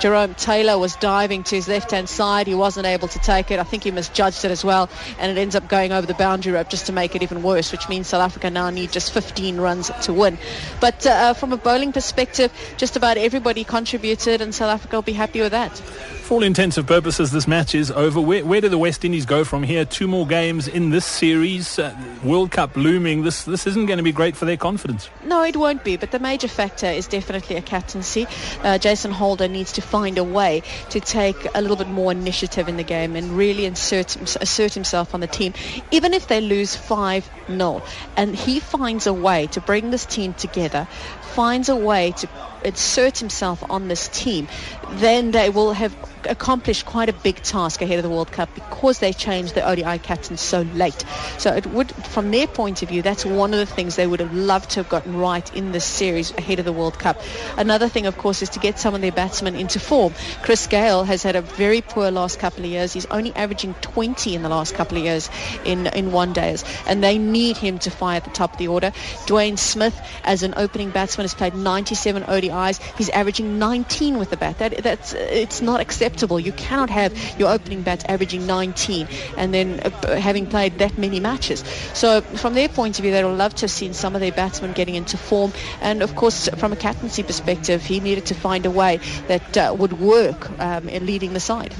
Jerome 0.00 0.34
Taylor 0.34 0.78
was 0.78 0.94
diving 0.96 1.42
to 1.44 1.56
his 1.56 1.68
left-hand 1.68 2.08
side. 2.08 2.46
He 2.46 2.54
wasn't 2.54 2.86
able 2.86 3.08
to 3.08 3.18
take 3.18 3.50
it. 3.50 3.58
I 3.58 3.64
think 3.64 3.82
he 3.84 3.90
misjudged 3.90 4.44
it 4.44 4.50
as 4.50 4.64
well, 4.64 4.88
and 5.18 5.36
it 5.36 5.40
ends 5.40 5.56
up 5.56 5.68
going 5.68 5.92
over 5.92 6.06
the 6.06 6.14
boundary 6.14 6.52
rope 6.52 6.68
just 6.68 6.86
to 6.86 6.92
make 6.92 7.16
it 7.16 7.22
even 7.22 7.42
worse, 7.42 7.72
which 7.72 7.88
means 7.88 8.08
South 8.08 8.22
Africa 8.22 8.50
now 8.50 8.70
need 8.70 8.92
just 8.92 9.12
15 9.12 9.56
runs 9.58 9.90
to 10.02 10.12
win. 10.12 10.38
But 10.80 11.06
uh, 11.06 11.34
from 11.34 11.52
a 11.52 11.56
bowling 11.56 11.92
perspective, 11.92 12.52
just 12.76 12.96
about 12.96 13.16
everybody 13.16 13.64
contributed, 13.64 14.40
and 14.40 14.54
South 14.54 14.70
Africa 14.70 14.96
will 14.96 15.02
be 15.02 15.12
happy 15.12 15.40
with 15.40 15.52
that 15.52 15.82
for 16.28 16.34
all 16.34 16.42
intensive 16.42 16.86
purposes, 16.86 17.30
this 17.30 17.48
match 17.48 17.74
is 17.74 17.90
over. 17.90 18.20
Where, 18.20 18.44
where 18.44 18.60
do 18.60 18.68
the 18.68 18.76
West 18.76 19.02
Indies 19.02 19.24
go 19.24 19.44
from 19.44 19.62
here? 19.62 19.86
Two 19.86 20.06
more 20.06 20.26
games 20.26 20.68
in 20.68 20.90
this 20.90 21.06
series. 21.06 21.78
Uh, 21.78 21.96
World 22.22 22.50
Cup 22.50 22.76
looming. 22.76 23.22
This 23.22 23.44
this 23.44 23.66
isn't 23.66 23.86
going 23.86 23.96
to 23.96 24.02
be 24.02 24.12
great 24.12 24.36
for 24.36 24.44
their 24.44 24.58
confidence. 24.58 25.08
No, 25.24 25.42
it 25.42 25.56
won't 25.56 25.84
be. 25.84 25.96
But 25.96 26.10
the 26.10 26.18
major 26.18 26.46
factor 26.46 26.86
is 26.86 27.06
definitely 27.06 27.56
a 27.56 27.62
captaincy. 27.62 28.26
Uh, 28.62 28.76
Jason 28.76 29.10
Holder 29.10 29.48
needs 29.48 29.72
to 29.72 29.80
find 29.90 30.18
a 30.18 30.24
way 30.24 30.62
to 30.90 31.00
take 31.00 31.46
a 31.54 31.60
little 31.62 31.76
bit 31.76 31.88
more 31.88 32.12
initiative 32.12 32.68
in 32.68 32.76
the 32.76 32.84
game 32.84 33.16
and 33.16 33.36
really 33.36 33.64
insert 33.64 34.16
assert 34.40 34.74
himself 34.74 35.14
on 35.14 35.20
the 35.20 35.26
team, 35.26 35.54
even 35.90 36.14
if 36.14 36.26
they 36.28 36.40
lose 36.40 36.76
five 36.76 37.28
0 37.46 37.82
And 38.16 38.34
he 38.34 38.60
finds 38.60 39.06
a 39.06 39.12
way 39.12 39.46
to 39.48 39.60
bring 39.60 39.90
this 39.90 40.06
team 40.06 40.34
together, 40.34 40.86
finds 41.34 41.68
a 41.68 41.76
way 41.76 42.12
to 42.18 42.28
insert 42.64 43.18
himself 43.18 43.62
on 43.70 43.88
this 43.88 44.08
team, 44.08 44.48
then 44.92 45.30
they 45.30 45.50
will 45.50 45.72
have 45.72 45.94
accomplished 46.24 46.86
quite 46.86 47.08
a 47.08 47.12
big 47.12 47.36
task 47.36 47.82
ahead 47.82 47.98
of 47.98 48.02
the 48.02 48.10
World 48.10 48.30
Cup 48.32 48.52
because 48.54 48.98
they 48.98 49.12
changed 49.12 49.54
the 49.54 49.66
ODI 49.66 49.98
captain 49.98 50.36
so 50.36 50.62
late. 50.62 51.04
So 51.38 51.54
it 51.54 51.66
would, 51.66 51.90
from 51.92 52.30
their 52.30 52.46
point 52.46 52.82
of 52.82 52.88
view, 52.88 53.02
that's 53.02 53.24
one 53.24 53.52
of 53.52 53.58
the 53.58 53.66
things 53.66 53.96
they 53.96 54.06
would 54.06 54.20
have 54.20 54.34
loved 54.34 54.70
to 54.70 54.80
have 54.80 54.88
gotten 54.88 55.16
right 55.16 55.54
in 55.54 55.72
this 55.72 55.84
series 55.84 56.32
ahead 56.32 56.58
of 56.58 56.64
the 56.64 56.72
World 56.72 56.98
Cup. 56.98 57.20
Another 57.56 57.88
thing, 57.88 58.06
of 58.06 58.16
course, 58.18 58.42
is 58.42 58.50
to 58.50 58.58
get 58.58 58.78
some 58.78 58.94
of 58.94 59.00
their 59.00 59.12
batsmen 59.12 59.54
into 59.54 59.80
form. 59.80 60.14
Chris 60.42 60.66
Gayle 60.66 61.04
has 61.04 61.22
had 61.22 61.36
a 61.36 61.42
very 61.42 61.80
poor 61.80 62.10
last 62.10 62.38
couple 62.38 62.64
of 62.64 62.70
years. 62.70 62.92
He's 62.92 63.06
only 63.06 63.34
averaging 63.34 63.74
20 63.74 64.34
in 64.34 64.42
the 64.42 64.48
last 64.48 64.74
couple 64.74 64.98
of 64.98 65.04
years 65.04 65.30
in, 65.64 65.86
in 65.88 66.12
one 66.12 66.32
days, 66.32 66.64
and 66.86 67.02
they 67.02 67.18
need 67.18 67.56
him 67.56 67.78
to 67.80 67.90
fire 67.90 68.16
at 68.16 68.24
the 68.24 68.30
top 68.30 68.52
of 68.52 68.58
the 68.58 68.68
order. 68.68 68.90
Dwayne 69.26 69.58
Smith, 69.58 69.98
as 70.24 70.42
an 70.42 70.54
opening 70.56 70.90
batsman, 70.90 71.24
has 71.24 71.34
played 71.34 71.54
97 71.54 72.24
ODIs. 72.48 72.80
He's 72.96 73.08
averaging 73.10 73.58
19 73.58 74.18
with 74.18 74.30
the 74.30 74.36
bat. 74.36 74.58
That, 74.58 74.82
that's 74.82 75.12
it's 75.12 75.60
not 75.60 75.80
acceptable. 75.80 76.40
You 76.40 76.52
cannot 76.52 76.90
have 76.90 77.12
your 77.38 77.50
opening 77.50 77.82
bats 77.82 78.04
averaging 78.08 78.46
19 78.46 79.08
and 79.36 79.54
then 79.54 79.80
uh, 79.80 80.16
having 80.16 80.46
played 80.46 80.78
that 80.78 80.98
many 80.98 81.20
matches. 81.20 81.60
So 81.94 82.20
from 82.20 82.54
their 82.54 82.68
point 82.68 82.98
of 82.98 83.02
view, 83.02 83.12
they 83.12 83.24
would 83.24 83.36
love 83.36 83.54
to 83.56 83.62
have 83.62 83.70
seen 83.70 83.94
some 83.94 84.14
of 84.14 84.20
their 84.20 84.32
batsmen 84.32 84.72
getting 84.72 84.94
into 84.94 85.16
form. 85.16 85.52
And 85.80 86.02
of 86.02 86.14
course, 86.14 86.48
from 86.56 86.72
a 86.72 86.76
captaincy 86.76 87.22
perspective, 87.22 87.82
he 87.82 88.00
needed 88.00 88.26
to 88.26 88.34
find 88.34 88.66
a 88.66 88.70
way 88.70 89.00
that 89.28 89.56
uh, 89.56 89.74
would 89.78 90.00
work 90.00 90.50
um, 90.60 90.88
in 90.88 91.06
leading 91.06 91.32
the 91.32 91.40
side. 91.40 91.74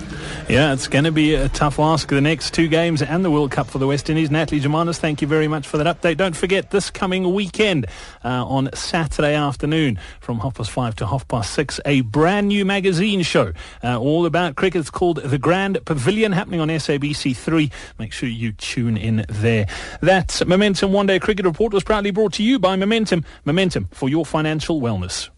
Yeah, 0.49 0.73
it's 0.73 0.89
going 0.89 1.05
to 1.05 1.13
be 1.13 1.35
a 1.35 1.49
tough 1.49 1.79
ask 1.79 2.09
the 2.09 2.21
next 2.21 2.55
two 2.55 2.69
games 2.69 3.03
and 3.03 3.25
the 3.25 3.31
World 3.31 3.51
Cup 3.51 3.69
for 3.69 3.79
the 3.79 3.87
West 3.87 4.11
Indies. 4.11 4.31
Natalie 4.31 4.61
Germanos, 4.61 4.99
thank 4.99 5.23
you 5.23 5.29
very 5.29 5.49
much 5.49 5.67
for 5.67 5.79
that 5.79 5.87
update. 5.87 6.17
Don't 6.17 6.37
forget 6.37 6.71
this 6.71 6.91
coming 6.91 7.35
weekend 7.35 7.87
uh, 8.25 8.45
on 8.47 8.69
Saturday 8.75 9.35
afternoon 9.35 9.99
from 10.21 10.41
half 10.41 10.58
past 10.59 10.71
five 10.73 10.97
to 10.97 11.07
half 11.07 11.27
past 11.29 11.55
six, 11.55 11.81
a 11.85 12.01
brand 12.03 12.49
new 12.49 12.65
magazine 12.65 13.23
show 13.23 13.53
uh, 13.85 13.99
all 13.99 14.27
about 14.27 14.57
cricket. 14.57 14.81
It's 14.81 14.91
called 14.91 15.19
The 15.19 15.39
Grand 15.39 15.79
Pavilion 15.85 16.33
happening 16.33 16.61
on 16.61 16.69
SABC3. 16.69 17.71
Make 17.99 18.13
sure 18.13 18.29
you 18.29 18.53
tune 18.53 18.97
in 18.97 19.25
there. 19.29 19.67
That 20.03 20.43
Momentum 20.47 20.93
One 20.93 21.07
Day 21.07 21.21
Cricket 21.21 21.47
Report 21.47 21.73
was 21.73 21.85
proudly 21.85 22.11
brought 22.11 22.33
to 22.35 22.43
you 22.43 22.59
by 22.59 22.75
Momentum. 22.75 23.25
Momentum 23.45 23.89
for 23.93 24.09
your 24.09 24.27
financial 24.27 24.81
wellness. 24.81 25.31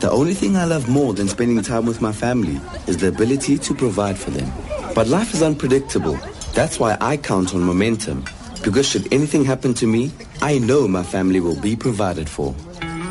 The 0.00 0.10
only 0.10 0.32
thing 0.34 0.56
I 0.56 0.64
love 0.64 0.88
more 0.88 1.12
than 1.12 1.28
spending 1.28 1.62
time 1.62 1.84
with 1.84 2.00
my 2.00 2.12
family 2.12 2.58
is 2.86 2.96
the 2.96 3.08
ability 3.08 3.58
to 3.58 3.74
provide 3.74 4.18
for 4.18 4.30
them. 4.30 4.50
But 4.94 5.08
life 5.08 5.34
is 5.34 5.42
unpredictable. 5.42 6.18
That's 6.54 6.80
why 6.80 6.96
I 7.02 7.18
count 7.18 7.54
on 7.54 7.62
momentum. 7.62 8.24
Because 8.62 8.88
should 8.88 9.12
anything 9.12 9.44
happen 9.44 9.74
to 9.74 9.86
me, 9.86 10.10
I 10.40 10.58
know 10.58 10.88
my 10.88 11.02
family 11.02 11.40
will 11.40 11.60
be 11.60 11.76
provided 11.76 12.30
for. 12.30 12.54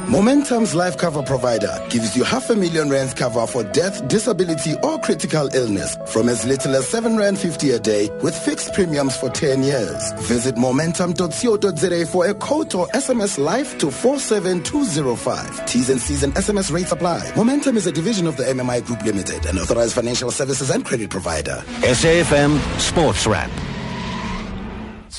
Momentum's 0.08 0.76
life 0.76 0.98
cover 0.98 1.24
provider 1.24 1.82
gives 1.90 2.16
you 2.16 2.24
half 2.24 2.50
a 2.50 2.56
million 2.56 2.90
rands 2.90 3.14
cover 3.14 3.48
for 3.48 3.64
death, 3.64 4.06
disability, 4.08 4.76
or 4.84 5.00
critical 5.00 5.48
illness 5.56 5.98
from 6.08 6.30
as 6.30 6.46
little 6.46 6.76
as 6.76 6.88
7 6.88 7.16
rand 7.18 7.40
50 7.40 7.72
a 7.72 7.80
day 7.80 8.10
with 8.22 8.36
fixed 8.36 8.74
premiums 8.74 9.16
for 9.16 9.30
10 9.30 9.64
years. 9.64 10.12
Visit 10.28 10.58
momentum.co.za 10.58 12.06
for 12.08 12.28
a 12.28 12.34
quote 12.34 12.76
or 12.76 12.88
SMS 12.88 13.38
life 13.38 13.78
to 13.80 13.90
47205. 13.90 15.66
T's 15.66 15.90
and 15.90 16.02
C's 16.02 16.24
and 16.24 16.34
SMS 16.36 16.72
rates 16.72 16.92
apply. 16.92 17.32
Momentum 17.36 17.78
is 17.78 17.88
a 17.88 17.92
division 17.92 18.28
of 18.28 18.36
the 18.38 18.44
MMI 18.44 18.86
Group 18.86 19.04
Limited, 19.04 19.46
an 19.46 19.58
authorized 19.58 19.94
financial 19.94 20.32
services 20.32 20.70
and 20.70 20.86
credit 20.86 21.10
provider. 21.10 21.64
SAFM 21.82 22.60
Sports 22.80 23.26
Wrap. 23.26 23.73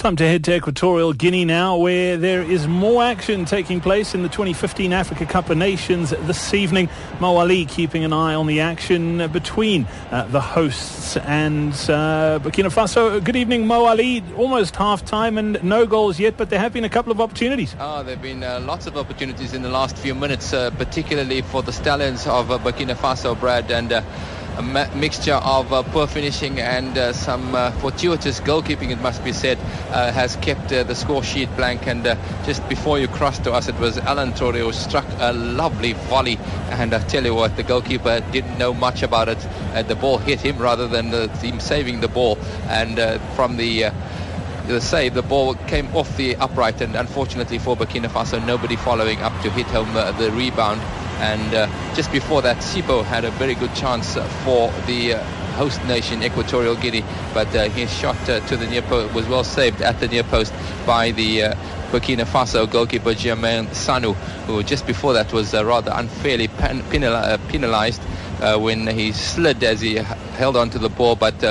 Time 0.05 0.17
to 0.17 0.29
head 0.29 0.45
to 0.45 0.55
Equatorial 0.55 1.15
Guinea 1.15 1.47
now, 1.47 1.79
where 1.79 2.19
there 2.19 2.43
is 2.43 2.69
more 2.69 3.03
action 3.03 3.47
taking 3.47 3.81
place 3.81 4.15
in 4.15 4.23
the 4.23 4.29
2015 4.29 4.93
Africa 4.93 5.25
Cup 5.25 5.49
of 5.49 5.57
Nations 5.57 6.11
this 6.11 6.53
evening. 6.53 6.91
Mo 7.21 7.39
Ali 7.39 7.65
keeping 7.65 8.05
an 8.05 8.13
eye 8.13 8.35
on 8.35 8.47
the 8.47 8.61
action 8.61 9.27
between 9.33 9.87
uh, 10.11 10.27
the 10.27 10.43
hosts 10.43 11.17
and 11.17 11.73
uh, 11.89 12.39
Burkina 12.43 12.71
Faso. 12.71 13.25
Good 13.25 13.35
evening, 13.35 13.67
Mo 13.67 13.87
Ali. 13.87 14.23
Almost 14.37 14.77
half 14.77 15.07
time 15.07 15.39
and 15.39 15.65
no 15.65 15.87
goals 15.87 16.21
yet, 16.21 16.37
but 16.37 16.51
there 16.51 16.59
have 16.59 16.75
been 16.75 16.85
a 16.85 16.91
couple 16.91 17.11
of 17.11 17.19
opportunities. 17.19 17.75
Oh, 17.81 18.03
there 18.03 18.17
have 18.17 18.23
been 18.23 18.43
uh, 18.43 18.61
lots 18.61 18.87
of 18.87 18.99
opportunities 18.99 19.55
in 19.55 19.63
the 19.63 19.71
last 19.71 19.97
few 19.97 20.15
minutes, 20.15 20.53
uh, 20.53 20.71
particularly 20.73 21.41
for 21.41 21.63
the 21.63 21.73
Stallions 21.73 22.27
of 22.27 22.51
uh, 22.51 22.59
Burkina 22.59 22.95
Faso, 22.95 23.41
Brad, 23.41 23.71
and 23.71 23.91
uh, 23.91 24.03
a 24.57 24.63
mixture 24.97 25.35
of 25.35 25.73
uh, 25.73 25.83
poor 25.83 26.07
finishing 26.07 26.61
and 26.61 26.97
uh, 26.97 27.13
some 27.13 27.55
uh, 27.55 27.71
fortuitous 27.73 28.41
goalkeeping, 28.41 28.91
it 28.91 29.01
must 29.01 29.25
be 29.25 29.33
said, 29.33 29.59
uh, 29.91 30.13
has 30.13 30.37
kept 30.37 30.73
uh, 30.73 30.85
the 30.85 30.95
score 30.95 31.23
sheet 31.23 31.55
blank. 31.57 31.87
And 31.87 32.07
uh, 32.07 32.17
just 32.45 32.67
before 32.69 32.99
you 32.99 33.09
crossed 33.09 33.45
to 33.45 33.53
us, 33.53 33.69
it 33.69 33.79
was 33.79 33.99
Alan 33.99 34.33
Traore 34.33 34.59
who 34.59 34.73
struck 34.73 35.07
a 35.19 35.33
lovely 35.33 35.95
volley. 35.95 36.39
And 36.71 36.95
I 36.95 37.01
tell 37.01 37.25
you 37.25 37.35
what, 37.35 37.57
the 37.57 37.63
goalkeeper 37.63 38.21
didn't 38.31 38.59
know 38.59 38.73
much 38.73 39.03
about 39.03 39.29
it. 39.29 39.39
the 39.89 39.97
ball 39.97 40.19
hit 40.19 40.41
him 40.41 40.59
rather 40.59 40.87
than 40.87 41.11
the 41.11 41.27
team 41.41 41.59
saving 41.61 42.01
the 42.01 42.09
ball. 42.09 42.39
And 42.69 42.99
from 43.35 43.57
the 43.57 43.91
the 44.67 44.81
save, 44.81 45.13
the 45.13 45.23
ball 45.23 45.55
came 45.67 45.95
off 45.95 46.17
the 46.17 46.37
upright, 46.37 46.81
and 46.81 46.97
unfortunately 46.97 47.59
for 47.59 47.77
Burkina 47.77 48.09
Faso, 48.09 48.43
nobody 48.47 48.77
following 48.77 49.21
up 49.21 49.39
to 49.43 49.51
hit 49.51 49.67
home 49.67 49.93
the 49.93 50.31
rebound. 50.33 50.81
And 51.25 51.55
uh, 51.55 51.95
just 51.95 52.13
before 52.13 52.43
that, 52.43 52.59
Sipo 52.59 53.03
had 53.03 53.25
a 53.25 53.31
very 53.31 53.55
good 53.55 53.75
chance 53.75 54.15
uh, 54.15 54.25
for 54.45 54.71
the 54.87 55.15
uh, 55.15 55.25
host 55.57 55.83
nation, 55.87 56.23
Equatorial 56.23 56.77
Guinea, 56.77 57.03
but 57.33 57.49
uh, 57.57 57.71
his 57.71 57.91
shot 57.91 58.29
uh, 58.29 58.41
to 58.49 58.59
the 58.59 58.67
near 58.67 58.83
post 58.83 59.15
was 59.15 59.27
well 59.27 59.43
saved 59.43 59.81
at 59.81 59.99
the 60.01 60.09
near 60.09 60.23
post 60.25 60.53
by 60.85 61.13
the 61.13 61.45
uh, 61.45 61.55
Burkina 61.91 62.27
Faso 62.27 62.71
goalkeeper 62.71 63.15
Germain 63.15 63.69
Sanou, 63.69 64.15
who 64.47 64.63
just 64.63 64.87
before 64.87 65.15
that 65.15 65.33
was 65.33 65.55
rather 65.55 65.93
unfairly 65.95 66.49
penalized 66.49 68.03
when 68.59 68.87
he 68.87 69.13
slid 69.13 69.65
as 69.65 69.81
he 69.81 69.95
held 69.95 70.59
onto 70.59 70.79
the 70.79 70.91
ball, 70.91 71.17
but 71.17 71.43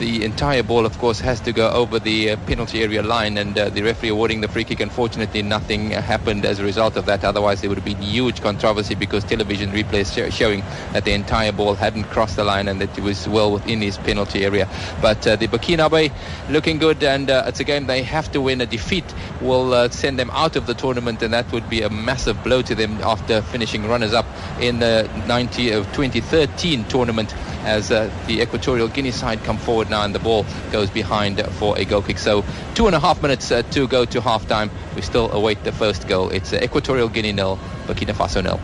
the 0.00 0.24
entire 0.24 0.62
ball, 0.62 0.86
of 0.86 0.98
course, 0.98 1.20
has 1.20 1.40
to 1.40 1.52
go 1.52 1.70
over 1.70 1.98
the 1.98 2.30
uh, 2.30 2.36
penalty 2.46 2.82
area 2.82 3.02
line, 3.02 3.36
and 3.36 3.56
uh, 3.56 3.68
the 3.68 3.82
referee 3.82 4.08
awarding 4.08 4.40
the 4.40 4.48
free 4.48 4.64
kick. 4.64 4.80
Unfortunately, 4.80 5.42
nothing 5.42 5.90
happened 5.90 6.46
as 6.46 6.58
a 6.58 6.64
result 6.64 6.96
of 6.96 7.04
that. 7.04 7.22
Otherwise, 7.22 7.60
there 7.60 7.68
would 7.68 7.76
have 7.76 7.84
been 7.84 8.00
huge 8.00 8.40
controversy 8.40 8.94
because 8.94 9.22
television 9.24 9.70
replays 9.70 10.08
sh- 10.10 10.34
showing 10.34 10.60
that 10.94 11.04
the 11.04 11.12
entire 11.12 11.52
ball 11.52 11.74
hadn't 11.74 12.04
crossed 12.04 12.36
the 12.36 12.44
line 12.44 12.66
and 12.66 12.80
that 12.80 12.96
it 12.96 13.04
was 13.04 13.28
well 13.28 13.52
within 13.52 13.82
his 13.82 13.98
penalty 13.98 14.42
area. 14.42 14.66
But 15.02 15.26
uh, 15.26 15.36
the 15.36 15.48
Burkinabe 15.48 16.10
looking 16.48 16.78
good, 16.78 17.02
and 17.02 17.28
uh, 17.28 17.44
it's 17.46 17.60
a 17.60 17.64
game 17.64 17.86
they 17.86 18.02
have 18.02 18.32
to 18.32 18.40
win. 18.40 18.62
A 18.62 18.66
defeat 18.66 19.04
will 19.42 19.74
uh, 19.74 19.90
send 19.90 20.18
them 20.18 20.30
out 20.30 20.56
of 20.56 20.66
the 20.66 20.74
tournament, 20.74 21.22
and 21.22 21.34
that 21.34 21.52
would 21.52 21.68
be 21.68 21.82
a 21.82 21.90
massive 21.90 22.42
blow 22.42 22.62
to 22.62 22.74
them 22.74 22.98
after 23.02 23.42
finishing 23.42 23.86
runners-up 23.86 24.26
in 24.62 24.78
the 24.78 25.10
90 25.28 25.72
of 25.72 25.84
2013 25.92 26.84
tournament 26.86 27.34
as 27.64 27.90
uh, 27.90 28.10
the 28.26 28.40
Equatorial 28.40 28.88
Guinea 28.88 29.10
side 29.10 29.42
come 29.44 29.58
forward 29.58 29.90
now 29.90 30.04
and 30.04 30.14
the 30.14 30.18
ball 30.18 30.46
goes 30.72 30.90
behind 30.90 31.40
for 31.52 31.78
a 31.78 31.84
goal 31.84 32.02
kick. 32.02 32.18
So 32.18 32.44
two 32.74 32.86
and 32.86 32.94
a 32.94 33.00
half 33.00 33.22
minutes 33.22 33.50
uh, 33.50 33.62
to 33.62 33.86
go 33.86 34.04
to 34.04 34.20
half 34.20 34.46
time. 34.46 34.70
We 34.96 35.02
still 35.02 35.30
await 35.32 35.64
the 35.64 35.72
first 35.72 36.08
goal. 36.08 36.30
It's 36.30 36.52
uh, 36.52 36.60
Equatorial 36.62 37.08
Guinea 37.08 37.32
nil, 37.32 37.58
Burkina 37.86 38.12
Faso 38.12 38.42
nil. 38.42 38.60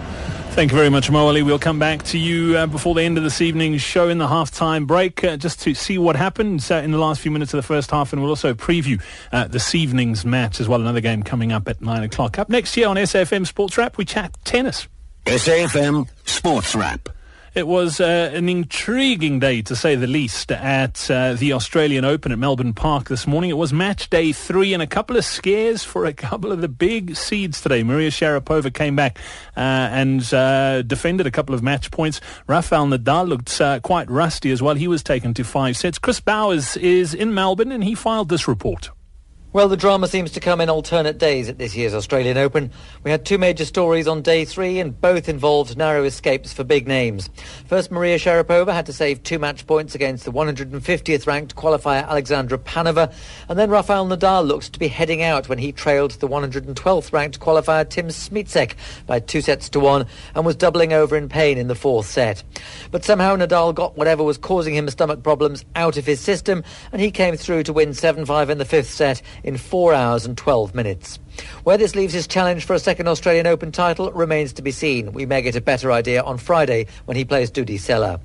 Thank 0.57 0.71
you 0.71 0.79
very 0.79 0.89
much, 0.89 1.11
Mo 1.11 1.27
Ali. 1.27 1.43
We'll 1.43 1.59
come 1.59 1.79
back 1.79 2.03
to 2.05 2.19
you 2.19 2.57
uh, 2.57 2.67
before 2.67 2.95
the 2.95 3.03
end 3.03 3.19
of 3.19 3.25
this 3.25 3.43
evening's 3.43 3.83
show 3.83 4.09
in 4.09 4.17
the 4.17 4.27
half-time 4.27 4.87
break 4.87 5.23
uh, 5.23 5.37
just 5.37 5.61
to 5.61 5.75
see 5.75 5.99
what 5.99 6.17
happened 6.17 6.67
uh, 6.71 6.77
in 6.77 6.93
the 6.93 6.99
last 6.99 7.21
few 7.21 7.31
minutes 7.31 7.53
of 7.53 7.59
the 7.59 7.63
first 7.63 7.91
half, 7.91 8.15
and 8.15 8.23
we'll 8.23 8.31
also 8.31 8.55
preview 8.55 8.99
uh, 9.33 9.47
this 9.49 9.75
evening's 9.75 10.25
match 10.25 10.59
as 10.59 10.67
well. 10.67 10.81
Another 10.81 11.03
game 11.03 11.23
coming 11.23 11.53
up 11.53 11.69
at 11.69 11.83
9 11.83 12.03
o'clock. 12.05 12.39
Up 12.39 12.49
next 12.49 12.75
year 12.75 12.89
on 12.89 12.97
SAFM 12.97 13.47
Sports 13.47 13.77
Wrap, 13.77 13.99
we 13.99 14.07
chat 14.07 14.35
tennis. 14.45 14.89
SAFM 15.27 16.09
Sports 16.25 16.75
Wrap. 16.75 17.11
It 17.57 17.67
was 17.67 18.01
uh, 18.01 18.33
an 18.35 18.51
intriguing 18.51 19.39
day, 19.39 19.63
to 19.63 19.75
say 19.75 19.95
the 19.95 20.07
least, 20.07 20.53
at 20.53 21.11
uh, 21.11 21.33
the 21.33 21.55
Australian 21.55 22.05
Open 22.05 22.31
at 22.31 22.39
Melbourne 22.39 22.75
Park 22.75 23.09
this 23.09 23.27
morning. 23.27 23.49
It 23.49 23.57
was 23.57 23.73
match 23.73 24.11
day 24.11 24.33
three 24.33 24.75
and 24.75 24.83
a 24.83 24.87
couple 24.87 25.17
of 25.17 25.25
scares 25.25 25.83
for 25.83 26.05
a 26.05 26.13
couple 26.13 26.53
of 26.53 26.61
the 26.61 26.69
big 26.69 27.17
seeds 27.17 27.63
today. 27.63 27.83
Maria 27.83 28.11
Sharapova 28.11 28.75
came 28.75 28.95
back 28.95 29.19
uh, 29.57 29.61
and 29.61 30.35
uh, 30.35 30.83
defended 30.83 31.27
a 31.27 31.31
couple 31.31 31.55
of 31.55 31.63
match 31.63 31.91
points. 31.91 32.21
Rafael 32.47 32.89
Nadal 32.89 33.27
looked 33.27 33.59
uh, 33.59 33.81
quite 33.81 34.11
rusty 34.11 34.51
as 34.51 34.61
well. 34.61 34.75
He 34.75 34.87
was 34.87 35.03
taken 35.03 35.33
to 35.33 35.43
five 35.43 35.79
sets. 35.79 35.99
Chris 35.99 36.21
Bowers 36.21 36.77
is 36.77 37.15
in 37.15 37.33
Melbourne 37.33 37.73
and 37.73 37.83
he 37.83 37.95
filed 37.95 38.29
this 38.29 38.47
report. 38.47 38.91
Well, 39.57 39.69
the 39.69 39.77
drama 39.79 40.07
seems 40.07 40.33
to 40.33 40.41
come 40.41 40.61
in 40.61 40.69
alternate 40.69 41.17
days 41.17 41.49
at 41.49 41.57
this 41.57 41.75
year's 41.75 41.95
Australian 41.95 42.37
Open. 42.37 42.71
We 43.05 43.11
had 43.11 43.25
two 43.25 43.39
major 43.39 43.65
stories 43.65 44.07
on 44.07 44.21
day 44.21 44.45
three, 44.45 44.79
and 44.81 45.01
both 45.01 45.31
involved 45.31 45.79
narrow 45.79 46.05
escapes 46.05 46.53
for 46.53 46.63
big 46.63 46.87
names. 46.87 47.31
First, 47.65 47.91
Maria 47.91 48.19
Sharapova 48.19 48.75
had 48.75 48.85
to 48.85 48.93
save 48.93 49.23
two 49.23 49.39
match 49.39 49.67
points 49.67 49.95
against 49.95 50.27
the 50.27 50.31
150th 50.31 51.27
ranked 51.27 51.57
qualifier 51.57 52.07
Alexandra 52.07 52.59
Panova, 52.59 53.11
and 53.49 53.59
then 53.59 53.71
Rafael 53.71 54.07
Nadal 54.07 54.47
looked 54.47 54.75
to 54.75 54.79
be 54.79 54.89
heading 54.89 55.23
out 55.23 55.49
when 55.49 55.57
he 55.57 55.73
trailed 55.73 56.11
the 56.11 56.29
112th 56.29 57.15
ranked 57.15 57.41
qualifier 57.41 57.89
Tim 57.89 58.09
Smyczek 58.09 58.75
by 59.07 59.21
two 59.21 59.41
sets 59.41 59.71
to 59.71 59.81
one 59.81 60.07
and 60.35 60.45
was 60.45 60.57
doubling 60.57 60.93
over 60.93 61.17
in 61.17 61.31
pain 61.31 61.57
in 61.57 61.69
the 61.69 61.75
fourth 61.75 62.09
set. 62.09 62.43
But 62.91 63.05
somehow 63.07 63.37
Nadal 63.37 63.75
got 63.75 63.97
whatever 63.97 64.23
was 64.23 64.37
causing 64.37 64.75
him 64.75 64.91
stomach 64.91 65.23
problems 65.23 65.65
out 65.75 65.97
of 65.97 66.05
his 66.05 66.21
system, 66.21 66.63
and 66.93 67.01
he 67.01 67.11
came 67.11 67.39
through 67.39 67.63
to 67.63 67.73
win 67.73 67.93
7-5 67.93 68.51
in 68.51 68.59
the 68.59 68.67
fifth 68.67 68.91
set 68.91 69.23
in 69.47 69.57
4 69.57 69.95
hours 69.95 70.27
and 70.27 70.37
12 70.37 70.75
minutes. 70.75 71.19
Where 71.65 71.77
this 71.77 71.97
leaves 71.97 72.15
his 72.15 72.27
challenge 72.27 72.65
for 72.65 72.75
a 72.75 72.79
second 72.79 73.09
Australian 73.09 73.47
Open 73.47 73.73
title 73.73 74.13
remains 74.13 74.53
to 74.55 74.63
be 74.63 74.71
seen. 74.71 75.13
We 75.13 75.27
may 75.27 75.43
get 75.43 75.57
a 75.57 75.61
better 75.61 75.91
idea 75.91 76.23
on 76.23 76.39
Friday 76.39 76.87
when 77.07 77.17
he 77.17 77.25
plays 77.25 77.51
Dudi 77.51 77.77
Sela. 77.77 78.21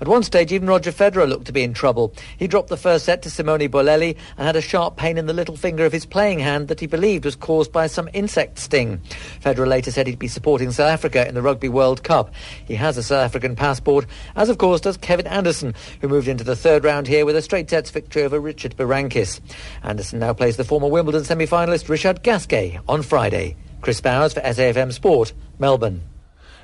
At 0.00 0.08
one 0.08 0.22
stage, 0.22 0.52
even 0.52 0.68
Roger 0.68 0.92
Federer 0.92 1.28
looked 1.28 1.46
to 1.46 1.52
be 1.52 1.62
in 1.62 1.74
trouble. 1.74 2.14
He 2.36 2.46
dropped 2.46 2.68
the 2.68 2.76
first 2.76 3.04
set 3.04 3.22
to 3.22 3.30
Simone 3.30 3.68
Bolelli 3.68 4.16
and 4.36 4.46
had 4.46 4.56
a 4.56 4.60
sharp 4.60 4.96
pain 4.96 5.18
in 5.18 5.26
the 5.26 5.32
little 5.32 5.56
finger 5.56 5.84
of 5.84 5.92
his 5.92 6.06
playing 6.06 6.38
hand 6.38 6.68
that 6.68 6.80
he 6.80 6.86
believed 6.86 7.24
was 7.24 7.34
caused 7.34 7.72
by 7.72 7.86
some 7.86 8.08
insect 8.12 8.58
sting. 8.58 9.00
Federer 9.40 9.66
later 9.66 9.90
said 9.90 10.06
he'd 10.06 10.18
be 10.18 10.28
supporting 10.28 10.70
South 10.70 10.90
Africa 10.90 11.26
in 11.26 11.34
the 11.34 11.42
Rugby 11.42 11.68
World 11.68 12.04
Cup. 12.04 12.32
He 12.66 12.74
has 12.74 12.96
a 12.96 13.02
South 13.02 13.24
African 13.24 13.56
passport, 13.56 14.06
as 14.36 14.48
of 14.48 14.58
course 14.58 14.80
does 14.80 14.96
Kevin 14.96 15.26
Anderson, 15.26 15.74
who 16.00 16.08
moved 16.08 16.28
into 16.28 16.44
the 16.44 16.56
third 16.56 16.84
round 16.84 17.06
here 17.06 17.24
with 17.24 17.36
a 17.36 17.42
straight 17.42 17.70
sets 17.70 17.90
victory 17.90 18.22
over 18.22 18.38
Richard 18.38 18.76
Berankis. 18.76 19.40
Anderson 19.82 20.18
now 20.18 20.32
plays 20.32 20.56
the 20.56 20.64
former 20.64 20.88
Wimbledon 20.88 21.24
semi-finalist 21.24 21.88
Richard 21.88 22.22
Gasquet 22.22 22.51
on 22.52 23.02
Friday. 23.02 23.56
Chris 23.80 24.00
Bowers 24.00 24.34
for 24.34 24.40
SAFM 24.40 24.92
Sport, 24.92 25.32
Melbourne. 25.58 26.02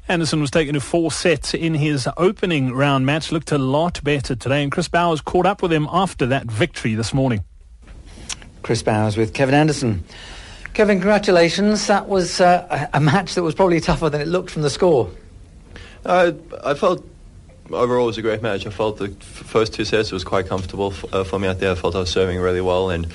Anderson 0.07 0.41
was 0.41 0.51
taken 0.51 0.75
to 0.75 0.81
four 0.81 1.11
sets 1.11 1.55
in 1.55 1.73
his 1.75 2.09
opening 2.19 2.73
round 2.75 3.07
match. 3.07 3.33
Looked 3.33 3.53
a 3.53 3.59
lot 3.59 4.03
better 4.05 4.35
today, 4.35 4.63
and 4.63 4.71
Chris 4.71 4.89
Bowers 4.89 5.23
caught 5.23 5.47
up 5.47 5.63
with 5.63 5.73
him 5.73 5.89
after 5.91 6.27
that 6.27 6.45
victory 6.45 6.95
this 6.95 7.15
morning. 7.15 7.43
Chris 8.63 8.83
Bowers 8.83 9.17
with 9.17 9.33
Kevin 9.33 9.55
Anderson. 9.55 10.05
Kevin, 10.75 10.99
congratulations. 10.99 11.87
That 11.87 12.07
was 12.07 12.41
uh, 12.41 12.89
a 12.93 13.01
match 13.01 13.35
that 13.35 13.43
was 13.43 13.55
probably 13.55 13.81
tougher 13.81 14.11
than 14.11 14.21
it 14.21 14.29
looked 14.29 14.51
from 14.51 14.63
the 14.63 14.71
score. 14.71 15.11
Uh, 16.05 16.33
I 16.63 16.75
felt 16.75 17.03
overall 17.71 18.05
it 18.05 18.09
was 18.09 18.19
a 18.19 18.23
great 18.23 18.43
match. 18.43 18.67
I 18.67 18.71
felt 18.71 18.99
the 18.99 19.07
f- 19.07 19.25
first 19.25 19.73
two 19.73 19.85
sets 19.85 20.13
was 20.13 20.23
quite 20.23 20.47
comfortable 20.47 20.93
f- 20.93 21.15
uh, 21.15 21.25
for 21.25 21.39
me 21.39 21.49
out 21.49 21.59
there. 21.61 21.73
I 21.73 21.75
felt 21.75 21.95
I 21.95 22.01
was 22.01 22.11
serving 22.11 22.39
really 22.39 22.61
well 22.61 22.91
and 22.91 23.09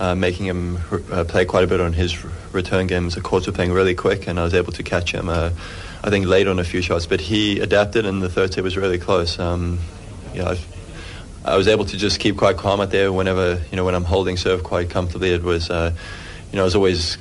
uh, 0.00 0.14
making 0.14 0.46
him 0.46 0.78
uh, 1.12 1.24
play 1.24 1.44
quite 1.44 1.62
a 1.62 1.66
bit 1.66 1.78
on 1.78 1.92
his 1.92 2.24
return 2.52 2.86
games. 2.86 3.14
The 3.14 3.20
courts 3.20 3.46
were 3.46 3.52
playing 3.52 3.72
really 3.72 3.94
quick, 3.94 4.26
and 4.26 4.40
I 4.40 4.44
was 4.44 4.54
able 4.54 4.72
to 4.72 4.82
catch 4.82 5.12
him. 5.12 5.28
Uh, 5.28 5.50
I 6.02 6.08
think 6.08 6.26
late 6.26 6.48
on 6.48 6.58
a 6.58 6.64
few 6.64 6.80
shots, 6.80 7.04
but 7.04 7.20
he 7.20 7.60
adapted, 7.60 8.06
and 8.06 8.22
the 8.22 8.30
third 8.30 8.54
set 8.54 8.64
was 8.64 8.78
really 8.78 8.98
close. 8.98 9.38
Um, 9.38 9.78
know, 10.34 10.46
I, 10.46 11.52
I 11.52 11.56
was 11.56 11.68
able 11.68 11.84
to 11.84 11.96
just 11.98 12.18
keep 12.18 12.38
quite 12.38 12.56
calm 12.56 12.80
out 12.80 12.90
there. 12.90 13.12
Whenever 13.12 13.60
you 13.70 13.76
know 13.76 13.84
when 13.84 13.94
I'm 13.94 14.04
holding 14.04 14.38
serve 14.38 14.64
quite 14.64 14.88
comfortably, 14.88 15.32
it 15.32 15.42
was 15.42 15.68
uh, 15.68 15.94
you 16.50 16.56
know 16.56 16.62
I 16.62 16.64
was 16.64 16.74
always 16.74 17.18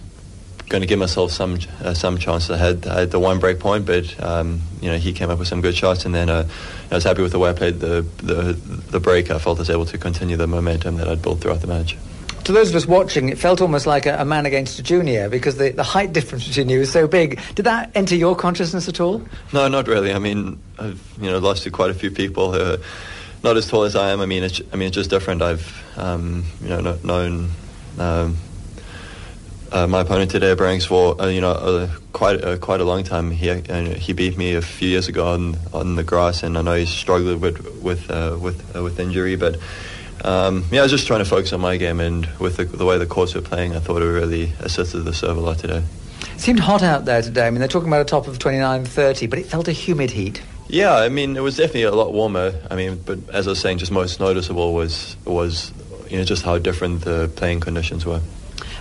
going 0.69 0.81
to 0.81 0.87
give 0.87 0.99
myself 0.99 1.31
some 1.31 1.59
uh, 1.83 1.93
some 1.93 2.17
chance. 2.17 2.49
I 2.49 2.57
had 2.57 2.87
I 2.87 3.01
had 3.01 3.11
the 3.11 3.19
one 3.19 3.39
break 3.39 3.59
point, 3.59 3.85
but 3.85 4.23
um, 4.23 4.61
you 4.79 4.89
know 4.89 4.97
he 4.97 5.11
came 5.11 5.29
up 5.29 5.39
with 5.39 5.49
some 5.49 5.59
good 5.59 5.75
shots, 5.75 6.05
and 6.05 6.15
then 6.15 6.29
I 6.29 6.45
was 6.89 7.03
happy 7.03 7.21
with 7.21 7.33
the 7.33 7.39
way 7.39 7.49
I 7.49 7.53
played 7.53 7.81
the, 7.81 8.05
the 8.17 8.53
the 8.91 8.99
break. 9.01 9.31
I 9.31 9.39
felt 9.39 9.57
I 9.57 9.61
was 9.61 9.69
able 9.69 9.85
to 9.87 9.97
continue 9.97 10.37
the 10.37 10.47
momentum 10.47 10.95
that 10.97 11.09
I'd 11.09 11.21
built 11.21 11.41
throughout 11.41 11.61
the 11.61 11.67
match. 11.67 11.97
To 12.49 12.53
those 12.53 12.71
of 12.71 12.75
us 12.77 12.87
watching, 12.87 13.29
it 13.29 13.37
felt 13.37 13.61
almost 13.61 13.85
like 13.85 14.07
a, 14.07 14.21
a 14.21 14.25
man 14.25 14.47
against 14.47 14.79
a 14.79 14.81
junior 14.81 15.29
because 15.29 15.57
the, 15.57 15.69
the 15.69 15.83
height 15.83 16.13
difference 16.13 16.47
between 16.47 16.67
you 16.67 16.79
was 16.79 16.91
so 16.91 17.07
big. 17.07 17.39
Did 17.53 17.65
that 17.65 17.91
enter 17.93 18.15
your 18.15 18.35
consciousness 18.35 18.89
at 18.89 18.99
all? 18.99 19.21
No, 19.53 19.67
not 19.67 19.87
really. 19.87 20.11
I 20.11 20.17
mean, 20.17 20.59
I've 20.79 20.99
you 21.21 21.29
know 21.29 21.37
lost 21.37 21.61
to 21.65 21.69
quite 21.69 21.91
a 21.91 21.93
few 21.93 22.09
people 22.09 22.51
who 22.51 22.59
are 22.59 22.77
not 23.43 23.55
as 23.55 23.67
tall 23.67 23.83
as 23.83 23.95
I 23.95 24.09
am. 24.09 24.19
I 24.19 24.25
mean, 24.25 24.41
it's, 24.41 24.61
I 24.73 24.77
mean, 24.77 24.87
it's 24.87 24.95
just 24.95 25.11
different. 25.11 25.43
I've 25.43 25.95
um, 25.95 26.43
you 26.63 26.69
know 26.69 26.81
kno- 26.81 26.99
known. 27.03 27.51
Um, 27.99 28.37
uh, 29.71 29.85
my 29.85 30.01
opponent 30.01 30.31
today, 30.31 30.55
Branks, 30.55 30.85
for 30.85 31.21
uh, 31.21 31.27
you 31.27 31.41
know 31.41 31.51
uh, 31.51 31.89
quite 32.13 32.43
uh, 32.43 32.57
quite 32.57 32.81
a 32.81 32.83
long 32.83 33.03
time. 33.03 33.29
He 33.29 33.47
uh, 33.51 33.83
he 33.93 34.13
beat 34.13 34.39
me 34.39 34.55
a 34.55 34.61
few 34.63 34.89
years 34.89 35.07
ago 35.07 35.27
on 35.27 35.55
on 35.71 35.97
the 35.97 36.03
grass, 36.03 36.41
and 36.41 36.57
I 36.57 36.63
know 36.63 36.73
he's 36.73 36.89
struggled 36.89 37.41
with 37.41 37.63
with 37.83 38.09
uh, 38.09 38.39
with 38.41 38.73
with 38.73 38.99
injury. 38.99 39.35
But 39.35 39.57
um, 40.23 40.65
yeah, 40.71 40.81
I 40.81 40.83
was 40.83 40.91
just 40.91 41.07
trying 41.07 41.19
to 41.19 41.29
focus 41.29 41.53
on 41.53 41.61
my 41.61 41.77
game, 41.77 41.99
and 41.99 42.25
with 42.39 42.57
the, 42.57 42.65
the 42.65 42.85
way 42.85 42.97
the 42.97 43.05
courts 43.05 43.35
were 43.35 43.41
playing, 43.41 43.75
I 43.75 43.79
thought 43.79 44.01
it 44.01 44.05
really 44.05 44.53
assisted 44.59 45.01
the 45.01 45.13
serve 45.13 45.37
a 45.37 45.39
lot 45.39 45.59
today. 45.59 45.83
It 46.21 46.39
seemed 46.39 46.59
hot 46.59 46.83
out 46.83 47.05
there 47.05 47.21
today. 47.21 47.47
I 47.47 47.49
mean, 47.49 47.59
they're 47.59 47.67
talking 47.67 47.89
about 47.89 48.01
a 48.01 48.05
top 48.05 48.27
of 48.27 48.39
29, 48.39 48.85
30, 48.85 49.27
but 49.27 49.39
it 49.39 49.45
felt 49.45 49.67
a 49.67 49.71
humid 49.71 50.11
heat. 50.11 50.41
Yeah, 50.67 50.95
I 50.95 51.09
mean, 51.09 51.35
it 51.35 51.41
was 51.41 51.57
definitely 51.57 51.83
a 51.83 51.91
lot 51.91 52.13
warmer. 52.13 52.53
I 52.69 52.75
mean, 52.75 53.01
but 53.03 53.17
as 53.29 53.47
I 53.47 53.51
was 53.51 53.59
saying, 53.59 53.79
just 53.79 53.91
most 53.91 54.19
noticeable 54.19 54.73
was 54.73 55.17
was 55.25 55.73
you 56.09 56.17
know 56.17 56.23
just 56.23 56.43
how 56.43 56.59
different 56.59 57.01
the 57.01 57.31
playing 57.35 57.59
conditions 57.59 58.05
were. 58.05 58.21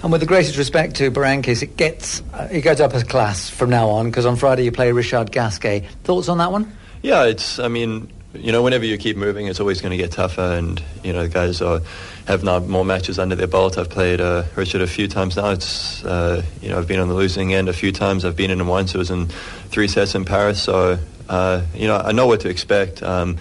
And 0.02 0.12
with 0.12 0.20
the 0.20 0.26
greatest 0.26 0.56
respect 0.58 0.96
to 0.96 1.10
Berankis, 1.10 1.62
it 1.62 1.76
gets 1.76 2.22
uh, 2.34 2.46
it 2.50 2.60
goes 2.60 2.80
up 2.80 2.94
a 2.94 3.02
class 3.02 3.48
from 3.48 3.70
now 3.70 3.88
on 3.88 4.06
because 4.10 4.26
on 4.26 4.36
Friday 4.36 4.64
you 4.64 4.72
play 4.72 4.92
Richard 4.92 5.32
Gasquet. 5.32 5.80
Thoughts 6.04 6.28
on 6.28 6.38
that 6.38 6.52
one? 6.52 6.76
Yeah, 7.02 7.24
it's. 7.24 7.58
I 7.58 7.68
mean, 7.68 8.12
you 8.34 8.52
know, 8.52 8.62
whenever 8.62 8.84
you 8.84 8.98
keep 8.98 9.16
moving, 9.16 9.46
it's 9.46 9.60
always 9.60 9.80
going 9.80 9.90
to 9.90 9.96
get 9.96 10.12
tougher, 10.12 10.42
and 10.42 10.82
you 11.02 11.12
know, 11.12 11.22
the 11.22 11.28
guys 11.28 11.62
are 11.62 11.80
have 12.26 12.44
now 12.44 12.58
more 12.58 12.84
matches 12.84 13.18
under 13.18 13.34
their 13.34 13.46
belt. 13.46 13.78
I've 13.78 13.88
played 13.88 14.20
uh, 14.20 14.44
Richard 14.54 14.82
a 14.82 14.86
few 14.86 15.08
times 15.08 15.36
now. 15.36 15.50
It's 15.50 16.04
uh, 16.04 16.42
you 16.60 16.68
know, 16.68 16.78
I've 16.78 16.86
been 16.86 17.00
on 17.00 17.08
the 17.08 17.14
losing 17.14 17.54
end 17.54 17.68
a 17.68 17.72
few 17.72 17.90
times. 17.90 18.24
I've 18.24 18.36
been 18.36 18.50
in 18.50 18.60
him 18.60 18.66
once. 18.66 18.94
It 18.94 18.98
was 18.98 19.10
in 19.10 19.26
three 19.26 19.88
sets 19.88 20.14
in 20.14 20.24
Paris, 20.24 20.62
so 20.62 20.98
uh, 21.28 21.62
you 21.74 21.86
know, 21.86 21.96
I 21.96 22.12
know 22.12 22.26
what 22.26 22.40
to 22.40 22.48
expect. 22.48 23.02
Um, 23.02 23.38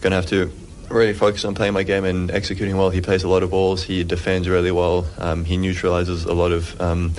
going 0.00 0.10
to 0.10 0.16
have 0.16 0.26
to 0.26 0.50
really 0.88 1.14
focus 1.14 1.44
on 1.44 1.54
playing 1.54 1.72
my 1.72 1.82
game 1.82 2.04
and 2.04 2.30
executing 2.30 2.76
well. 2.76 2.90
He 2.90 3.00
plays 3.00 3.24
a 3.24 3.28
lot 3.28 3.42
of 3.42 3.50
balls. 3.50 3.82
He 3.82 4.04
defends 4.04 4.48
really 4.48 4.70
well. 4.70 5.06
Um, 5.18 5.44
he 5.44 5.56
neutralizes 5.56 6.24
a 6.24 6.34
lot 6.34 6.52
of 6.52 6.80
um, 6.80 7.12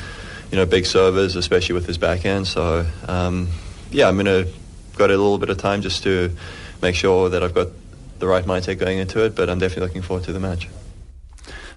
you 0.52 0.58
know 0.58 0.66
big 0.66 0.86
servers, 0.86 1.36
especially 1.38 1.74
with 1.74 1.86
his 1.86 1.98
backhand. 1.98 2.48
So 2.48 2.86
um, 3.08 3.48
yeah, 3.92 4.10
I'm 4.10 4.18
gonna 4.18 4.46
got 4.98 5.10
a 5.10 5.18
little 5.18 5.38
bit 5.38 5.50
of 5.50 5.58
time 5.58 5.82
just 5.82 6.04
to 6.04 6.36
make 6.81 6.96
sure 6.96 7.29
that 7.29 7.43
I've 7.43 7.53
got 7.53 7.67
the 8.19 8.27
right 8.27 8.46
mindset 8.46 8.79
going 8.79 8.98
into 8.98 9.24
it. 9.24 9.36
But 9.36 9.50
I'm 9.50 9.60
definitely 9.60 9.88
looking 9.88 10.01
forward 10.01 10.25
to 10.25 10.34
the 10.34 10.39
match. 10.39 10.67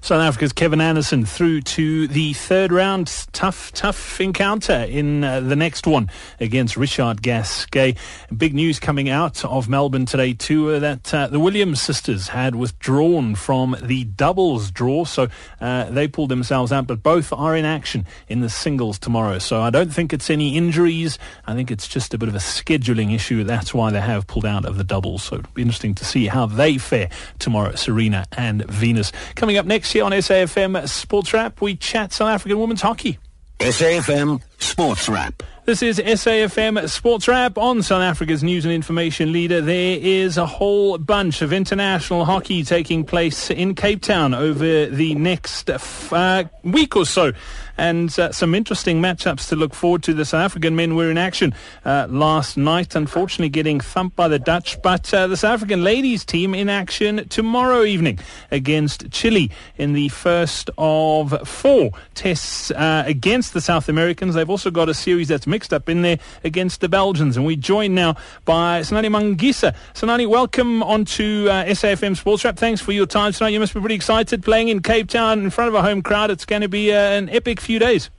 South 0.03 0.23
Africa's 0.23 0.55
Kevin 0.55 0.81
Anderson 0.81 1.27
through 1.27 1.61
to 1.61 2.09
the 2.09 2.33
third 2.33 2.73
round. 2.73 3.27
Tough, 3.33 3.71
tough 3.73 4.19
encounter 4.19 4.87
in 4.89 5.23
uh, 5.23 5.41
the 5.41 5.55
next 5.55 5.87
one 5.87 6.11
against 6.41 6.79
Richard 6.79 7.21
Gasquet. 7.21 7.97
Big 8.35 8.55
news 8.55 8.81
coming 8.81 9.11
out 9.11 9.45
of 9.45 9.69
Melbourne 9.69 10.07
today 10.07 10.33
too 10.33 10.71
uh, 10.71 10.79
that 10.79 11.13
uh, 11.13 11.27
the 11.27 11.39
Williams 11.39 11.83
sisters 11.83 12.29
had 12.29 12.55
withdrawn 12.55 13.35
from 13.35 13.77
the 13.83 14.05
doubles 14.05 14.71
draw, 14.71 15.05
so 15.05 15.29
uh, 15.61 15.91
they 15.91 16.09
pulled 16.09 16.31
themselves 16.31 16.73
out. 16.73 16.87
But 16.87 17.03
both 17.03 17.31
are 17.31 17.55
in 17.55 17.67
action 17.67 18.07
in 18.27 18.41
the 18.41 18.49
singles 18.49 18.99
tomorrow. 18.99 19.39
So 19.39 19.61
I 19.61 19.69
don't 19.69 19.93
think 19.93 20.15
it's 20.15 20.31
any 20.31 20.57
injuries. 20.57 21.19
I 21.47 21.55
think 21.55 21.71
it's 21.71 21.87
just 21.87 22.15
a 22.15 22.19
bit 22.19 22.31
of 22.31 22.35
a 22.35 22.39
scheduling 22.39 23.15
issue. 23.15 23.45
That's 23.45 23.75
why 23.75 23.91
they 23.91 24.01
have 24.01 24.27
pulled 24.27 24.47
out 24.47 24.65
of 24.65 24.79
the 24.79 24.85
doubles. 24.85 25.25
So 25.25 25.37
it'll 25.37 25.53
be 25.53 25.63
interesting 25.63 25.95
to 25.97 26.07
see 26.07 26.27
how 26.27 26.47
they 26.47 26.79
fare 26.79 27.11
tomorrow. 27.39 27.75
Serena 27.75 28.25
and 28.33 28.65
Venus 28.65 29.13
coming 29.35 29.59
up 29.59 29.67
next. 29.67 29.90
Here 29.93 30.05
on 30.05 30.13
SAFM 30.13 30.89
Sports 30.89 31.33
Wrap, 31.33 31.61
we 31.61 31.75
chat 31.75 32.13
South 32.13 32.29
African 32.29 32.61
women's 32.61 32.81
hockey. 32.81 33.19
SAFM 33.59 34.41
Sports 34.59 35.09
Wrap. 35.09 35.43
This 35.65 35.83
is 35.83 35.99
SAFM 35.99 36.89
Sports 36.89 37.27
Wrap 37.27 37.59
on 37.59 37.83
South 37.83 38.01
Africa's 38.01 38.43
news 38.43 38.65
and 38.65 38.73
information 38.73 39.33
leader. 39.33 39.61
There 39.61 39.99
is 40.01 40.39
a 40.39 40.47
whole 40.47 40.97
bunch 40.97 41.43
of 41.43 41.53
international 41.53 42.25
hockey 42.25 42.63
taking 42.63 43.05
place 43.05 43.51
in 43.51 43.75
Cape 43.75 44.01
Town 44.01 44.33
over 44.33 44.87
the 44.87 45.15
next 45.17 45.69
uh, 45.69 46.45
week 46.63 46.95
or 46.95 47.05
so. 47.05 47.33
And 47.81 48.17
uh, 48.19 48.31
some 48.31 48.55
interesting 48.55 49.01
matchups 49.01 49.49
to 49.49 49.57
look 49.57 49.73
forward 49.73 50.03
to. 50.03 50.13
The 50.13 50.27
South 50.27 50.43
African 50.43 50.77
men 50.77 50.97
were 50.97 51.11
in 51.11 51.17
action 51.17 51.55
uh, 51.87 52.09
last 52.11 52.59
night, 52.59 52.95
unfortunately 52.95 53.49
getting 53.49 53.81
thumped 53.81 54.17
by 54.17 54.29
the 54.29 54.39
Dutch. 54.39 54.81
But 54.83 55.13
uh, 55.15 55.29
the 55.29 55.37
South 55.39 55.55
African 55.55 55.83
ladies 55.83 56.23
team 56.23 56.55
in 56.55 56.69
action 56.69 57.27
tomorrow 57.31 57.83
evening 57.85 58.19
against 58.51 59.11
Chile 59.11 59.51
in 59.79 59.95
the 59.95 60.11
first 60.11 60.69
of 60.77 61.49
four 61.49 61.93
tests 62.15 62.71
uh, 62.71 63.03
against 63.07 63.55
the 63.55 63.63
South 63.63 63.89
Americans. 63.89 64.35
They've 64.35 64.51
also 64.51 64.71
got 64.71 64.91
a 64.91 64.95
series 64.95 65.29
that's 65.29 65.47
mixed 65.47 65.73
up 65.73 65.89
in 65.89 66.03
there 66.03 66.19
against 66.45 66.83
the 66.83 66.89
Belgians. 66.91 67.39
And 67.39 67.47
we 67.47 67.57
join 67.57 67.95
now 67.95 68.15
by 68.45 68.81
Sanani 68.81 69.09
Mangisa. 69.09 69.75
Sanani, 69.95 70.29
welcome 70.29 70.83
onto 70.83 71.47
uh, 71.49 71.65
SAFM 71.65 72.15
Sports 72.15 72.45
Wrap. 72.45 72.59
Thanks 72.59 72.83
for 72.83 72.93
your 72.93 73.07
time 73.07 73.33
tonight. 73.33 73.55
You 73.55 73.61
must 73.61 73.73
be 73.73 73.81
pretty 73.81 73.95
excited 73.95 74.43
playing 74.43 74.69
in 74.69 74.83
Cape 74.83 75.09
Town 75.09 75.39
in 75.39 75.49
front 75.49 75.69
of 75.69 75.75
a 75.75 75.81
home 75.81 76.03
crowd. 76.03 76.31
It's 76.31 76.45
going 76.45 76.61
to 76.61 76.69
be 76.69 76.93
uh, 76.93 76.99
an 76.99 77.31
epic 77.31 77.59
few 77.71 77.79
days. 77.79 78.11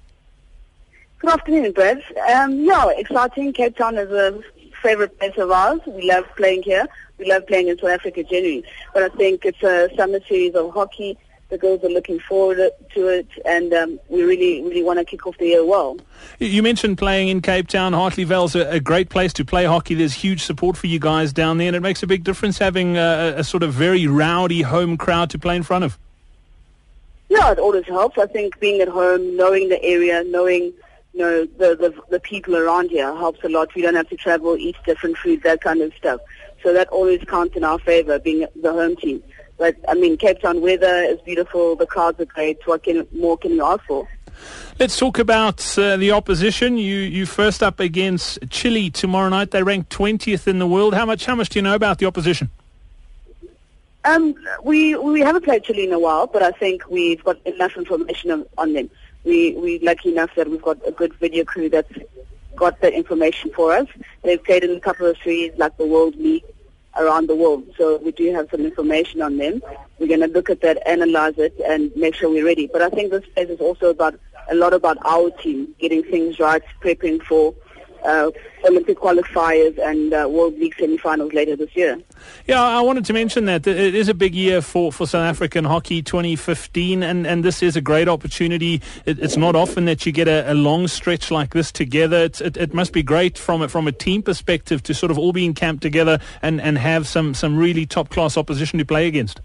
Good 1.19 1.29
afternoon, 1.29 1.73
Brad. 1.73 2.01
Um, 2.33 2.61
yeah, 2.61 2.87
exciting. 2.91 3.51
Cape 3.51 3.75
Town 3.75 3.97
is 3.97 4.09
a 4.09 4.41
favorite 4.81 5.19
place 5.19 5.37
of 5.37 5.51
ours. 5.51 5.81
We 5.85 6.03
love 6.03 6.23
playing 6.37 6.63
here. 6.63 6.87
We 7.17 7.25
love 7.25 7.45
playing 7.47 7.67
in 7.67 7.77
South 7.77 7.89
Africa 7.89 8.23
generally. 8.23 8.63
But 8.93 9.03
I 9.03 9.09
think 9.09 9.43
it's 9.43 9.61
a 9.61 9.89
summer 9.97 10.19
series 10.25 10.55
of 10.55 10.73
hockey. 10.73 11.17
The 11.49 11.57
girls 11.57 11.83
are 11.83 11.89
looking 11.89 12.21
forward 12.21 12.59
to 12.93 13.07
it, 13.09 13.27
and 13.43 13.73
um, 13.73 13.99
we 14.07 14.23
really, 14.23 14.63
really 14.63 14.83
want 14.83 14.99
to 14.99 15.03
kick 15.03 15.27
off 15.27 15.37
the 15.37 15.47
year 15.47 15.65
well. 15.65 15.97
You 16.39 16.63
mentioned 16.63 16.97
playing 16.97 17.27
in 17.27 17.41
Cape 17.41 17.67
Town. 17.67 17.91
Hartley 17.91 18.23
Vale's 18.23 18.55
a, 18.55 18.69
a 18.69 18.79
great 18.79 19.09
place 19.09 19.33
to 19.33 19.43
play 19.43 19.65
hockey. 19.65 19.95
There's 19.95 20.13
huge 20.13 20.43
support 20.43 20.77
for 20.77 20.87
you 20.87 20.97
guys 20.97 21.33
down 21.33 21.57
there, 21.57 21.67
and 21.67 21.75
it 21.75 21.81
makes 21.81 22.01
a 22.03 22.07
big 22.07 22.23
difference 22.23 22.57
having 22.57 22.95
a, 22.95 23.33
a 23.35 23.43
sort 23.43 23.63
of 23.63 23.73
very 23.73 24.07
rowdy 24.07 24.61
home 24.61 24.95
crowd 24.95 25.29
to 25.31 25.37
play 25.37 25.57
in 25.57 25.63
front 25.63 25.83
of. 25.83 25.99
Yeah, 27.31 27.53
it 27.53 27.59
always 27.59 27.85
helps. 27.85 28.17
I 28.17 28.25
think 28.25 28.59
being 28.59 28.81
at 28.81 28.89
home, 28.89 29.37
knowing 29.37 29.69
the 29.69 29.81
area, 29.81 30.21
knowing 30.25 30.73
you 31.13 31.19
know 31.19 31.45
the, 31.45 31.77
the 31.77 31.95
the 32.09 32.19
people 32.19 32.57
around 32.57 32.89
here 32.89 33.15
helps 33.15 33.41
a 33.45 33.47
lot. 33.47 33.73
We 33.73 33.83
don't 33.83 33.95
have 33.95 34.09
to 34.09 34.17
travel, 34.17 34.57
eat 34.57 34.75
different 34.85 35.17
food, 35.17 35.41
that 35.43 35.61
kind 35.61 35.79
of 35.79 35.93
stuff. 35.93 36.19
So 36.61 36.73
that 36.73 36.89
always 36.89 37.23
counts 37.23 37.55
in 37.55 37.63
our 37.63 37.79
favor, 37.79 38.19
being 38.19 38.45
the 38.61 38.73
home 38.73 38.97
team. 38.97 39.23
But 39.57 39.77
I 39.87 39.93
mean, 39.93 40.17
Cape 40.17 40.41
Town 40.41 40.59
weather 40.59 41.03
is 41.03 41.21
beautiful. 41.21 41.77
The 41.77 41.85
crowds 41.85 42.19
are 42.19 42.25
great. 42.25 42.57
What 42.67 42.83
can 42.83 43.07
more 43.13 43.37
can 43.37 43.51
you 43.53 43.63
ask 43.63 43.81
for? 43.85 44.09
Let's 44.77 44.97
talk 44.97 45.17
about 45.17 45.77
uh, 45.77 45.95
the 45.95 46.11
opposition. 46.11 46.75
You 46.75 46.97
you 46.97 47.25
first 47.25 47.63
up 47.63 47.79
against 47.79 48.39
Chile 48.49 48.89
tomorrow 48.89 49.29
night. 49.29 49.51
They 49.51 49.63
rank 49.63 49.87
20th 49.87 50.49
in 50.49 50.59
the 50.59 50.67
world. 50.67 50.95
How 50.95 51.05
much 51.05 51.23
how 51.23 51.35
much 51.35 51.47
do 51.47 51.59
you 51.59 51.63
know 51.63 51.75
about 51.75 51.99
the 51.99 52.07
opposition? 52.07 52.49
Um, 54.03 54.35
we 54.63 54.95
we 54.95 55.21
haven't 55.21 55.43
played 55.43 55.63
Chile 55.63 55.83
in 55.83 55.93
a 55.93 55.99
while, 55.99 56.25
but 56.25 56.41
I 56.41 56.51
think 56.51 56.89
we've 56.89 57.23
got 57.23 57.37
enough 57.45 57.77
information 57.77 58.45
on, 58.57 58.73
them. 58.73 58.89
We 59.23 59.53
we 59.53 59.79
lucky 59.79 60.09
enough 60.11 60.33
that 60.35 60.49
we've 60.49 60.61
got 60.61 60.79
a 60.87 60.91
good 60.91 61.13
video 61.15 61.43
crew 61.43 61.69
that's 61.69 61.91
got 62.55 62.81
that 62.81 62.93
information 62.93 63.51
for 63.51 63.73
us. 63.73 63.87
They've 64.23 64.43
played 64.43 64.63
in 64.63 64.71
a 64.71 64.79
couple 64.79 65.05
of 65.05 65.17
series 65.23 65.53
like 65.57 65.77
the 65.77 65.85
World 65.85 66.15
League 66.15 66.43
around 66.99 67.27
the 67.27 67.35
world, 67.35 67.63
so 67.77 67.97
we 67.97 68.11
do 68.11 68.33
have 68.33 68.49
some 68.49 68.61
information 68.61 69.21
on 69.21 69.37
them. 69.37 69.61
We're 69.99 70.07
going 70.07 70.19
to 70.21 70.27
look 70.27 70.49
at 70.49 70.61
that, 70.61 70.85
analyze 70.87 71.37
it, 71.37 71.53
and 71.65 71.95
make 71.95 72.15
sure 72.15 72.29
we're 72.29 72.45
ready. 72.45 72.67
But 72.67 72.81
I 72.81 72.89
think 72.89 73.11
this 73.11 73.23
phase 73.35 73.49
is 73.49 73.61
also 73.61 73.91
about 73.91 74.19
a 74.49 74.55
lot 74.55 74.73
about 74.73 74.97
our 75.05 75.29
team 75.29 75.73
getting 75.79 76.03
things 76.03 76.39
right, 76.39 76.63
prepping 76.81 77.21
for 77.23 77.53
uh, 78.03 78.31
Olympic 78.65 78.97
qualifiers 78.99 79.77
and 79.79 80.13
uh, 80.13 80.27
World 80.29 80.57
League 80.59 80.75
semi-finals 80.77 81.33
later 81.33 81.55
this 81.55 81.75
year. 81.75 81.99
Yeah, 82.47 82.61
I 82.61 82.81
wanted 82.81 83.05
to 83.05 83.13
mention 83.13 83.45
that 83.45 83.65
it 83.65 83.95
is 83.95 84.09
a 84.09 84.13
big 84.13 84.35
year 84.35 84.61
for, 84.61 84.91
for 84.91 85.07
South 85.07 85.23
African 85.23 85.65
hockey 85.65 86.01
2015, 86.01 87.03
and, 87.03 87.25
and 87.25 87.43
this 87.43 87.63
is 87.63 87.75
a 87.75 87.81
great 87.81 88.07
opportunity. 88.07 88.81
It, 89.05 89.19
it's 89.19 89.37
not 89.37 89.55
often 89.55 89.85
that 89.85 90.05
you 90.05 90.11
get 90.11 90.27
a, 90.27 90.51
a 90.51 90.53
long 90.53 90.87
stretch 90.87 91.31
like 91.31 91.53
this 91.53 91.71
together. 91.71 92.17
It, 92.17 92.41
it, 92.41 92.73
must 92.73 92.93
be 92.93 93.03
great 93.03 93.37
from 93.37 93.61
a, 93.61 93.67
from 93.67 93.87
a 93.87 93.91
team 93.91 94.21
perspective 94.21 94.83
to 94.83 94.93
sort 94.93 95.11
of 95.11 95.17
all 95.17 95.33
be 95.33 95.45
in 95.45 95.53
camp 95.53 95.81
together 95.81 96.19
and, 96.41 96.61
and 96.61 96.77
have 96.77 97.07
some, 97.07 97.33
some 97.33 97.57
really 97.57 97.85
top 97.85 98.09
class 98.09 98.37
opposition 98.37 98.79
to 98.79 98.85
play 98.85 99.07
against. 99.07 99.41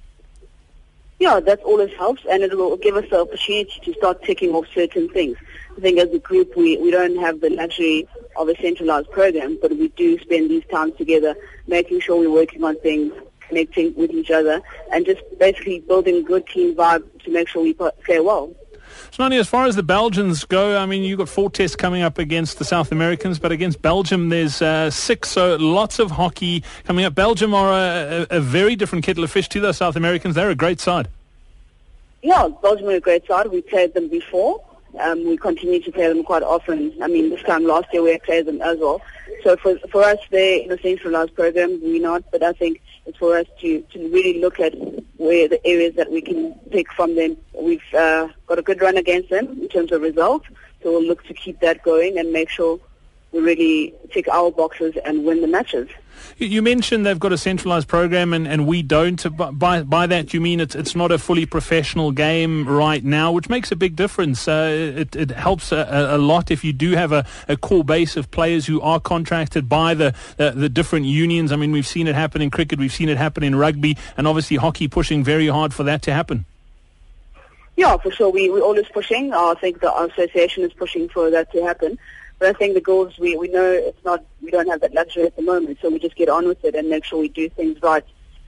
Yeah, 1.18 1.40
that 1.40 1.60
always 1.62 1.92
helps, 1.94 2.24
and 2.30 2.42
it 2.42 2.56
will 2.56 2.76
give 2.76 2.96
us 2.96 3.08
the 3.08 3.20
opportunity 3.20 3.80
to 3.84 3.94
start 3.94 4.22
ticking 4.22 4.50
off 4.50 4.66
certain 4.74 5.08
things. 5.08 5.38
I 5.76 5.80
think 5.80 5.98
as 5.98 6.10
a 6.10 6.18
group, 6.18 6.54
we, 6.56 6.76
we 6.76 6.90
don't 6.90 7.16
have 7.16 7.40
the 7.40 7.50
luxury 7.50 8.06
of 8.38 8.49
a 8.49 8.57
centralized 8.57 9.11
program, 9.11 9.59
but 9.61 9.70
we 9.72 9.88
do 9.88 10.18
spend 10.20 10.51
these 10.51 10.64
times 10.66 10.94
together, 10.96 11.35
making 11.66 12.01
sure 12.01 12.18
we're 12.18 12.31
working 12.31 12.62
on 12.64 12.79
things, 12.81 13.12
connecting 13.49 13.94
with 13.94 14.11
each 14.11 14.31
other, 14.31 14.61
and 14.92 15.07
just 15.07 15.22
basically 15.38 15.81
building 15.81 16.16
a 16.16 16.22
good 16.22 16.46
team 16.46 16.75
vibe 16.75 17.05
to 17.22 17.31
make 17.31 17.49
sure 17.49 17.62
we 17.62 17.75
play 17.75 18.20
well. 18.20 18.55
Sanani, 19.12 19.38
as 19.38 19.49
far 19.49 19.66
as 19.66 19.77
the 19.77 19.83
Belgians 19.83 20.44
go, 20.44 20.79
I 20.79 20.87
mean, 20.87 21.03
you've 21.03 21.18
got 21.18 21.29
four 21.29 21.51
tests 21.51 21.77
coming 21.77 22.03
up 22.03 22.18
against 22.18 22.59
the 22.59 22.64
South 22.64 22.92
Americans, 22.92 23.38
but 23.38 23.53
against 23.53 23.81
Belgium 23.83 24.29
there's 24.29 24.61
uh, 24.61 24.90
six, 24.90 25.31
so 25.31 25.57
lots 25.57 25.99
of 25.99 26.11
hockey 26.11 26.62
coming 26.85 27.05
up. 27.05 27.14
Belgium 27.14 27.55
are 27.55 27.72
a, 27.72 28.27
a, 28.31 28.37
a, 28.37 28.40
very 28.40 28.77
different 28.77 29.05
kettle 29.05 29.25
of 29.25 29.31
fish 29.31 29.49
to 29.51 29.61
the 29.61 29.72
South 29.72 29.96
Americans. 29.96 30.35
They're 30.35 30.51
a 30.51 30.55
great 30.55 30.81
side. 30.81 31.09
Yeah, 32.22 32.49
Belgium 32.62 32.88
are 32.88 32.96
a 32.96 33.01
great 33.01 33.27
side. 33.27 33.46
We 33.49 33.62
played 33.62 33.94
them 33.94 34.09
before. 34.09 34.62
Um, 35.00 35.26
we 35.26 35.37
continue 35.37 35.80
to 35.80 35.92
play 35.92 36.09
them 36.09 36.22
quite 36.24 36.42
often. 36.42 36.92
I 37.02 37.09
mean, 37.09 37.30
this 37.30 37.42
time 37.42 37.64
last 37.64 37.87
year 37.92 38.02
we 38.02 38.18
played 38.18 38.46
them 38.46 38.61
as 38.62 38.78
well. 38.78 39.00
So 39.42 39.56
for 39.56 39.78
for 39.90 40.02
us, 40.02 40.18
in 40.32 40.72
a 40.72 40.78
centralized 40.80 41.35
program. 41.35 41.80
We're 41.82 42.00
not, 42.00 42.24
but 42.30 42.42
I 42.42 42.52
think 42.52 42.80
it's 43.06 43.18
for 43.18 43.37
us 43.37 43.46
to, 43.61 43.80
to 43.92 43.98
really 44.11 44.40
look 44.40 44.61
at 44.61 44.74
where 45.16 45.48
the 45.48 45.64
areas 45.66 45.94
that 45.96 46.11
we 46.11 46.20
can 46.20 46.54
pick 46.70 46.92
from 46.92 47.14
them. 47.16 47.37
We've 47.54 47.82
uh, 47.94 48.28
got 48.46 48.59
a 48.59 48.62
good 48.62 48.80
run 48.80 48.96
against 48.96 49.30
them 49.30 49.46
in 49.62 49.68
terms 49.68 49.92
of 49.92 50.02
results, 50.02 50.46
so 50.82 50.92
we'll 50.92 51.04
look 51.04 51.24
to 51.24 51.35
keep 51.35 51.61
that 51.61 51.82
going 51.82 52.18
and 52.18 52.32
make 52.32 52.50
sure 52.50 52.80
really 53.32 53.94
tick 54.10 54.28
our 54.28 54.50
boxes 54.50 54.94
and 55.04 55.24
win 55.24 55.40
the 55.40 55.46
matches. 55.46 55.88
You 56.38 56.60
mentioned 56.62 57.06
they've 57.06 57.18
got 57.18 57.32
a 57.32 57.38
centralised 57.38 57.88
program, 57.88 58.32
and, 58.32 58.46
and 58.46 58.66
we 58.66 58.82
don't. 58.82 59.24
By 59.58 59.82
by 59.82 60.06
that, 60.06 60.34
you 60.34 60.40
mean 60.40 60.60
it's 60.60 60.74
it's 60.74 60.94
not 60.94 61.12
a 61.12 61.18
fully 61.18 61.46
professional 61.46 62.10
game 62.10 62.68
right 62.68 63.02
now, 63.02 63.32
which 63.32 63.48
makes 63.48 63.72
a 63.72 63.76
big 63.76 63.96
difference. 63.96 64.46
Uh, 64.46 64.94
it, 64.96 65.16
it 65.16 65.30
helps 65.30 65.72
a, 65.72 66.08
a, 66.10 66.18
lot 66.18 66.50
if 66.50 66.64
you 66.64 66.72
do 66.72 66.92
have 66.92 67.12
a, 67.12 67.24
a 67.48 67.56
core 67.56 67.84
base 67.84 68.16
of 68.16 68.30
players 68.30 68.66
who 68.66 68.80
are 68.80 69.00
contracted 69.00 69.68
by 69.68 69.94
the, 69.94 70.14
the, 70.36 70.50
the 70.50 70.68
different 70.68 71.06
unions. 71.06 71.52
I 71.52 71.56
mean, 71.56 71.72
we've 71.72 71.86
seen 71.86 72.06
it 72.06 72.14
happen 72.14 72.42
in 72.42 72.50
cricket, 72.50 72.78
we've 72.78 72.92
seen 72.92 73.08
it 73.08 73.16
happen 73.16 73.42
in 73.42 73.54
rugby, 73.54 73.96
and 74.16 74.26
obviously 74.26 74.56
hockey 74.56 74.88
pushing 74.88 75.24
very 75.24 75.48
hard 75.48 75.72
for 75.72 75.84
that 75.84 76.02
to 76.02 76.12
happen. 76.12 76.44
Yeah, 77.76 77.96
for 77.98 78.10
sure. 78.10 78.30
We, 78.30 78.48
we're 78.50 78.62
always 78.62 78.88
pushing. 78.88 79.32
I 79.34 79.54
think 79.60 79.80
the 79.80 79.94
association 79.94 80.64
is 80.64 80.72
pushing 80.72 81.08
for 81.08 81.30
that 81.30 81.52
to 81.52 81.62
happen. 81.62 81.98
But 82.38 82.49
I 82.49 82.53
think 82.53 82.75
the 82.75 82.81
goals, 82.81 83.18
we, 83.18 83.37
we 83.37 83.49
know 83.49 83.64
it's 83.64 84.05
not, 84.05 84.25
we 84.42 84.51
don't 84.51 84.68
have 84.68 84.81
that 84.83 84.92
luxury 84.92 85.25
at 85.25 85.37
the 85.37 85.42
moment, 85.42 85.79
so 85.81 85.88
we 85.88 85.99
just 85.99 86.16
get 86.16 86.29
on 86.29 86.46
with 86.46 86.62
it 86.64 86.75
and 86.75 86.88
make 86.88 87.05
sure 87.05 87.18
we 87.18 87.29
do 87.29 87.49
things 87.49 87.81
right 87.83 88.05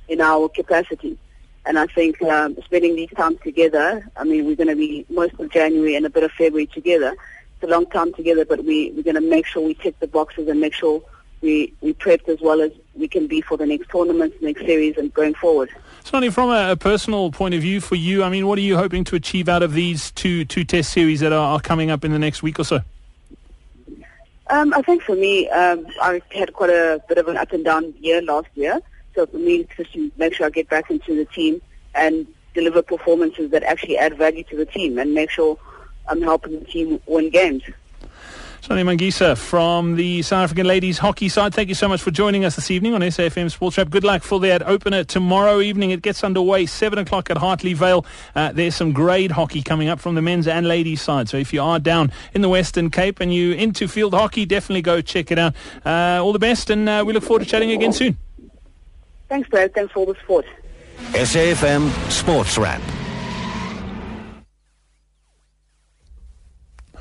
in 0.08 0.20
our 0.20 0.48
capacity. 0.48 1.18
And 1.64 1.78
I 1.78 1.86
think 1.86 2.20
um, 2.22 2.56
spending 2.64 2.96
these 2.96 3.10
times 3.10 3.38
together, 3.42 4.06
I 4.16 4.24
mean, 4.24 4.46
we're 4.46 4.56
going 4.56 4.68
to 4.68 4.76
be 4.76 5.06
most 5.10 5.34
of 5.38 5.50
January 5.50 5.96
and 5.96 6.06
a 6.06 6.10
bit 6.10 6.22
of 6.22 6.32
February 6.32 6.66
together. 6.66 7.14
It's 7.54 7.62
a 7.62 7.66
long 7.66 7.86
time 7.86 8.12
together, 8.14 8.44
but 8.44 8.64
we, 8.64 8.92
we're 8.92 9.02
going 9.02 9.16
to 9.16 9.20
make 9.20 9.46
sure 9.46 9.62
we 9.62 9.74
tick 9.74 9.98
the 10.00 10.06
boxes 10.06 10.48
and 10.48 10.60
make 10.60 10.74
sure 10.74 11.02
we, 11.40 11.72
we 11.80 11.94
prepped 11.94 12.28
as 12.28 12.40
well 12.40 12.60
as 12.60 12.72
we 12.94 13.08
can 13.08 13.26
be 13.26 13.40
for 13.40 13.56
the 13.56 13.66
next 13.66 13.88
tournaments, 13.90 14.36
next 14.40 14.60
series, 14.62 14.96
and 14.96 15.12
going 15.14 15.34
forward. 15.34 15.70
Sonny, 16.04 16.30
from 16.30 16.50
a, 16.50 16.72
a, 16.72 16.76
personal 16.76 17.30
point 17.30 17.54
of 17.54 17.60
view 17.60 17.80
for 17.80 17.94
you, 17.94 18.24
I 18.24 18.28
mean, 18.28 18.46
what 18.46 18.58
are 18.58 18.62
you 18.62 18.76
hoping 18.76 19.04
to 19.04 19.16
achieve 19.16 19.48
out 19.48 19.62
of 19.62 19.72
these 19.72 20.10
two 20.12 20.44
two 20.44 20.64
test 20.64 20.90
series 20.92 21.20
that 21.20 21.32
are, 21.32 21.54
are 21.54 21.60
coming 21.60 21.90
up 21.90 22.04
in 22.04 22.12
the 22.12 22.18
next 22.18 22.42
week 22.42 22.58
or 22.58 22.64
so? 22.64 22.80
Um, 24.50 24.72
I 24.72 24.82
think 24.82 25.02
for 25.02 25.14
me, 25.14 25.48
um, 25.50 25.86
I 26.00 26.22
had 26.30 26.54
quite 26.54 26.70
a 26.70 27.02
bit 27.08 27.18
of 27.18 27.28
an 27.28 27.36
up 27.36 27.52
and 27.52 27.64
down 27.64 27.94
year 28.00 28.22
last 28.22 28.48
year. 28.54 28.80
So 29.14 29.26
for 29.26 29.36
me, 29.36 29.56
it's 29.56 29.76
just 29.76 29.92
to 29.92 30.10
make 30.16 30.34
sure 30.34 30.46
I 30.46 30.50
get 30.50 30.68
back 30.68 30.90
into 30.90 31.14
the 31.14 31.26
team 31.26 31.60
and 31.94 32.26
deliver 32.54 32.82
performances 32.82 33.50
that 33.50 33.62
actually 33.62 33.98
add 33.98 34.16
value 34.16 34.44
to 34.44 34.56
the 34.56 34.64
team 34.64 34.98
and 34.98 35.14
make 35.14 35.30
sure 35.30 35.58
I'm 36.08 36.22
helping 36.22 36.60
the 36.60 36.64
team 36.64 37.00
win 37.06 37.28
games. 37.30 37.62
Sonny 38.60 38.82
Mangisa 38.82 39.36
from 39.36 39.96
the 39.96 40.20
South 40.22 40.44
African 40.44 40.66
ladies 40.66 40.98
hockey 40.98 41.28
side. 41.28 41.54
Thank 41.54 41.68
you 41.68 41.74
so 41.74 41.88
much 41.88 42.02
for 42.02 42.10
joining 42.10 42.44
us 42.44 42.56
this 42.56 42.70
evening 42.70 42.92
on 42.94 43.00
SAFM 43.00 43.50
Sports 43.50 43.78
Wrap. 43.78 43.88
Good 43.88 44.04
luck 44.04 44.22
for 44.22 44.40
that 44.40 44.62
opener 44.62 45.04
tomorrow 45.04 45.60
evening. 45.60 45.90
It 45.90 46.02
gets 46.02 46.22
underway 46.24 46.66
7 46.66 46.98
o'clock 46.98 47.30
at 47.30 47.38
Hartley 47.38 47.72
Vale. 47.72 48.04
Uh, 48.34 48.52
there's 48.52 48.74
some 48.74 48.92
grade 48.92 49.30
hockey 49.30 49.62
coming 49.62 49.88
up 49.88 50.00
from 50.00 50.16
the 50.16 50.22
men's 50.22 50.46
and 50.46 50.66
ladies 50.66 51.00
side. 51.00 51.28
So 51.28 51.36
if 51.36 51.52
you 51.52 51.62
are 51.62 51.78
down 51.78 52.12
in 52.34 52.42
the 52.42 52.48
Western 52.48 52.90
Cape 52.90 53.20
and 53.20 53.32
you 53.32 53.52
into 53.52 53.88
field 53.88 54.12
hockey, 54.12 54.44
definitely 54.44 54.82
go 54.82 55.00
check 55.00 55.30
it 55.30 55.38
out. 55.38 55.54
Uh, 55.86 56.20
all 56.22 56.32
the 56.32 56.38
best 56.38 56.68
and 56.68 56.88
uh, 56.88 57.04
we 57.06 57.12
look 57.12 57.22
forward 57.22 57.44
to 57.44 57.46
chatting 57.46 57.70
again 57.70 57.92
soon. 57.92 58.18
Thanks, 59.28 59.48
Brad. 59.48 59.72
Thanks 59.74 59.92
for 59.92 60.00
all 60.00 60.06
the 60.06 60.14
support. 60.20 60.46
SAFM 61.12 61.90
Sports 62.10 62.58
Wrap. 62.58 62.82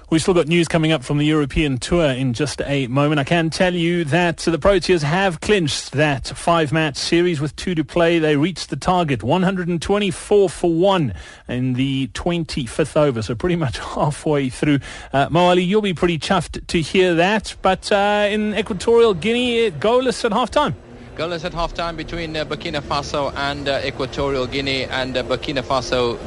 We've 0.09 0.21
still 0.21 0.33
got 0.33 0.47
news 0.47 0.69
coming 0.69 0.93
up 0.93 1.03
from 1.03 1.17
the 1.17 1.25
European 1.25 1.79
Tour 1.79 2.05
in 2.11 2.31
just 2.31 2.61
a 2.61 2.87
moment. 2.87 3.19
I 3.19 3.25
can 3.25 3.49
tell 3.49 3.75
you 3.75 4.05
that 4.05 4.37
the 4.37 4.57
Proteas 4.57 5.03
have 5.03 5.41
clinched 5.41 5.91
that 5.91 6.27
five-match 6.27 6.95
series 6.95 7.41
with 7.41 7.53
two 7.57 7.75
to 7.75 7.83
play. 7.83 8.17
They 8.17 8.37
reached 8.37 8.69
the 8.69 8.77
target, 8.77 9.21
124 9.21 10.49
for 10.49 10.71
one 10.71 11.13
in 11.49 11.73
the 11.73 12.07
25th 12.13 12.95
over, 12.95 13.21
so 13.21 13.35
pretty 13.35 13.57
much 13.57 13.79
halfway 13.95 14.49
through. 14.49 14.79
Uh, 15.11 15.27
Moali, 15.27 15.67
you'll 15.67 15.81
be 15.81 15.93
pretty 15.93 16.17
chuffed 16.17 16.65
to 16.67 16.81
hear 16.81 17.13
that. 17.15 17.57
But 17.61 17.91
uh, 17.91 18.29
in 18.29 18.55
Equatorial 18.55 19.13
Guinea, 19.13 19.71
goalless 19.71 20.23
at 20.23 20.31
half-time. 20.31 20.73
Goalless 21.17 21.43
at 21.43 21.53
half-time 21.53 21.97
between 21.97 22.33
uh, 22.37 22.45
Burkina 22.45 22.79
Faso 22.79 23.35
and 23.35 23.67
uh, 23.67 23.81
Equatorial 23.83 24.47
Guinea, 24.47 24.85
and 24.85 25.17
uh, 25.17 25.23
Burkina 25.23 25.63
Faso 25.63 26.17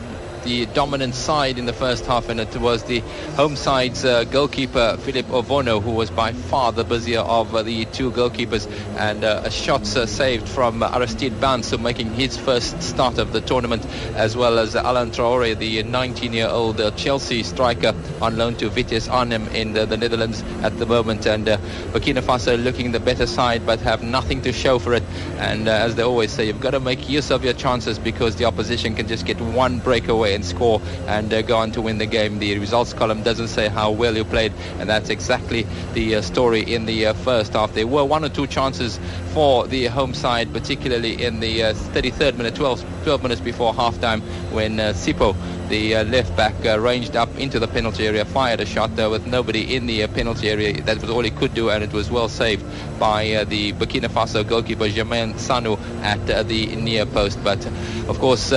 the 0.44 0.66
dominant 0.66 1.14
side 1.14 1.58
in 1.58 1.66
the 1.66 1.72
first 1.72 2.06
half, 2.06 2.28
and 2.28 2.40
it 2.40 2.56
was 2.56 2.84
the 2.84 3.00
home 3.36 3.56
side's 3.56 4.04
uh, 4.04 4.24
goalkeeper 4.24 4.96
Philip 5.00 5.26
Ovono 5.26 5.82
who 5.82 5.90
was 5.90 6.10
by 6.10 6.32
far 6.32 6.72
the 6.72 6.84
busier 6.84 7.20
of 7.20 7.54
uh, 7.54 7.62
the 7.62 7.84
two 7.86 8.10
goalkeepers, 8.10 8.70
and 8.96 9.24
uh, 9.24 9.42
a 9.44 9.50
shot 9.50 9.82
uh, 9.96 10.06
saved 10.06 10.48
from 10.48 10.82
Aristide 10.82 11.32
Bancé 11.32 11.80
making 11.80 12.14
his 12.14 12.36
first 12.36 12.82
start 12.82 13.18
of 13.18 13.32
the 13.32 13.40
tournament, 13.40 13.84
as 14.14 14.36
well 14.36 14.58
as 14.58 14.76
Alan 14.76 15.10
Traore, 15.10 15.56
the 15.58 15.82
19-year-old 15.82 16.80
uh, 16.80 16.90
Chelsea 16.92 17.42
striker 17.42 17.94
on 18.22 18.36
loan 18.36 18.56
to 18.56 18.68
Vitesse 18.68 19.08
Arnhem 19.08 19.46
in 19.48 19.72
the, 19.72 19.86
the 19.86 19.96
Netherlands 19.96 20.42
at 20.62 20.78
the 20.78 20.86
moment, 20.86 21.26
and 21.26 21.48
uh, 21.48 21.58
Burkina 21.92 22.22
Faso 22.22 22.62
looking 22.62 22.92
the 22.92 23.00
better 23.00 23.26
side, 23.26 23.66
but 23.66 23.80
have 23.80 24.02
nothing 24.02 24.42
to 24.42 24.52
show 24.52 24.78
for 24.78 24.94
it. 24.94 25.02
And 25.38 25.68
as 25.68 25.94
they 25.96 26.02
always 26.02 26.32
say, 26.32 26.46
you've 26.46 26.60
got 26.60 26.70
to 26.70 26.80
make 26.80 27.08
use 27.08 27.30
of 27.30 27.44
your 27.44 27.54
chances 27.54 27.98
because 27.98 28.36
the 28.36 28.46
opposition 28.46 28.94
can 28.94 29.06
just 29.06 29.26
get 29.26 29.40
one 29.40 29.78
breakaway 29.78 30.29
and 30.34 30.44
score 30.44 30.80
and 31.06 31.32
uh, 31.32 31.42
go 31.42 31.58
on 31.58 31.72
to 31.72 31.82
win 31.82 31.98
the 31.98 32.06
game. 32.06 32.38
The 32.38 32.58
results 32.58 32.92
column 32.92 33.22
doesn't 33.22 33.48
say 33.48 33.68
how 33.68 33.90
well 33.90 34.16
you 34.16 34.24
played, 34.24 34.52
and 34.78 34.88
that's 34.88 35.10
exactly 35.10 35.66
the 35.94 36.16
uh, 36.16 36.22
story 36.22 36.60
in 36.60 36.86
the 36.86 37.06
uh, 37.06 37.14
first 37.14 37.52
half. 37.54 37.74
There 37.74 37.86
were 37.86 38.04
one 38.04 38.24
or 38.24 38.28
two 38.28 38.46
chances 38.46 38.98
for 39.32 39.66
the 39.66 39.86
home 39.86 40.14
side, 40.14 40.52
particularly 40.52 41.22
in 41.22 41.40
the 41.40 41.60
33rd 41.60 42.34
uh, 42.34 42.36
minute, 42.36 42.54
12, 42.54 42.84
12 43.04 43.22
minutes 43.22 43.40
before 43.40 43.72
halftime, 43.72 44.20
when 44.52 44.80
uh, 44.80 44.92
Sipo 44.92 45.36
the 45.68 45.94
uh, 45.94 46.04
left 46.04 46.36
back 46.36 46.54
ranged 46.80 47.14
up 47.14 47.28
into 47.38 47.60
the 47.60 47.68
penalty 47.68 48.04
area, 48.04 48.24
fired 48.24 48.60
a 48.60 48.66
shot 48.66 48.96
there 48.96 49.08
with 49.08 49.24
nobody 49.26 49.76
in 49.76 49.86
the 49.86 50.04
penalty 50.08 50.50
area. 50.50 50.82
That 50.82 51.00
was 51.00 51.10
all 51.10 51.22
he 51.22 51.30
could 51.30 51.54
do, 51.54 51.70
and 51.70 51.84
it 51.84 51.92
was 51.92 52.10
well 52.10 52.28
saved 52.28 52.64
by 52.98 53.44
the 53.44 53.72
Burkina 53.72 54.08
Faso 54.08 54.46
goalkeeper 54.46 54.88
Germain 54.88 55.34
Sanou 55.34 55.80
at 56.02 56.48
the 56.48 56.74
near 56.74 57.06
post. 57.06 57.42
But 57.44 57.64
of 58.08 58.18
course, 58.18 58.52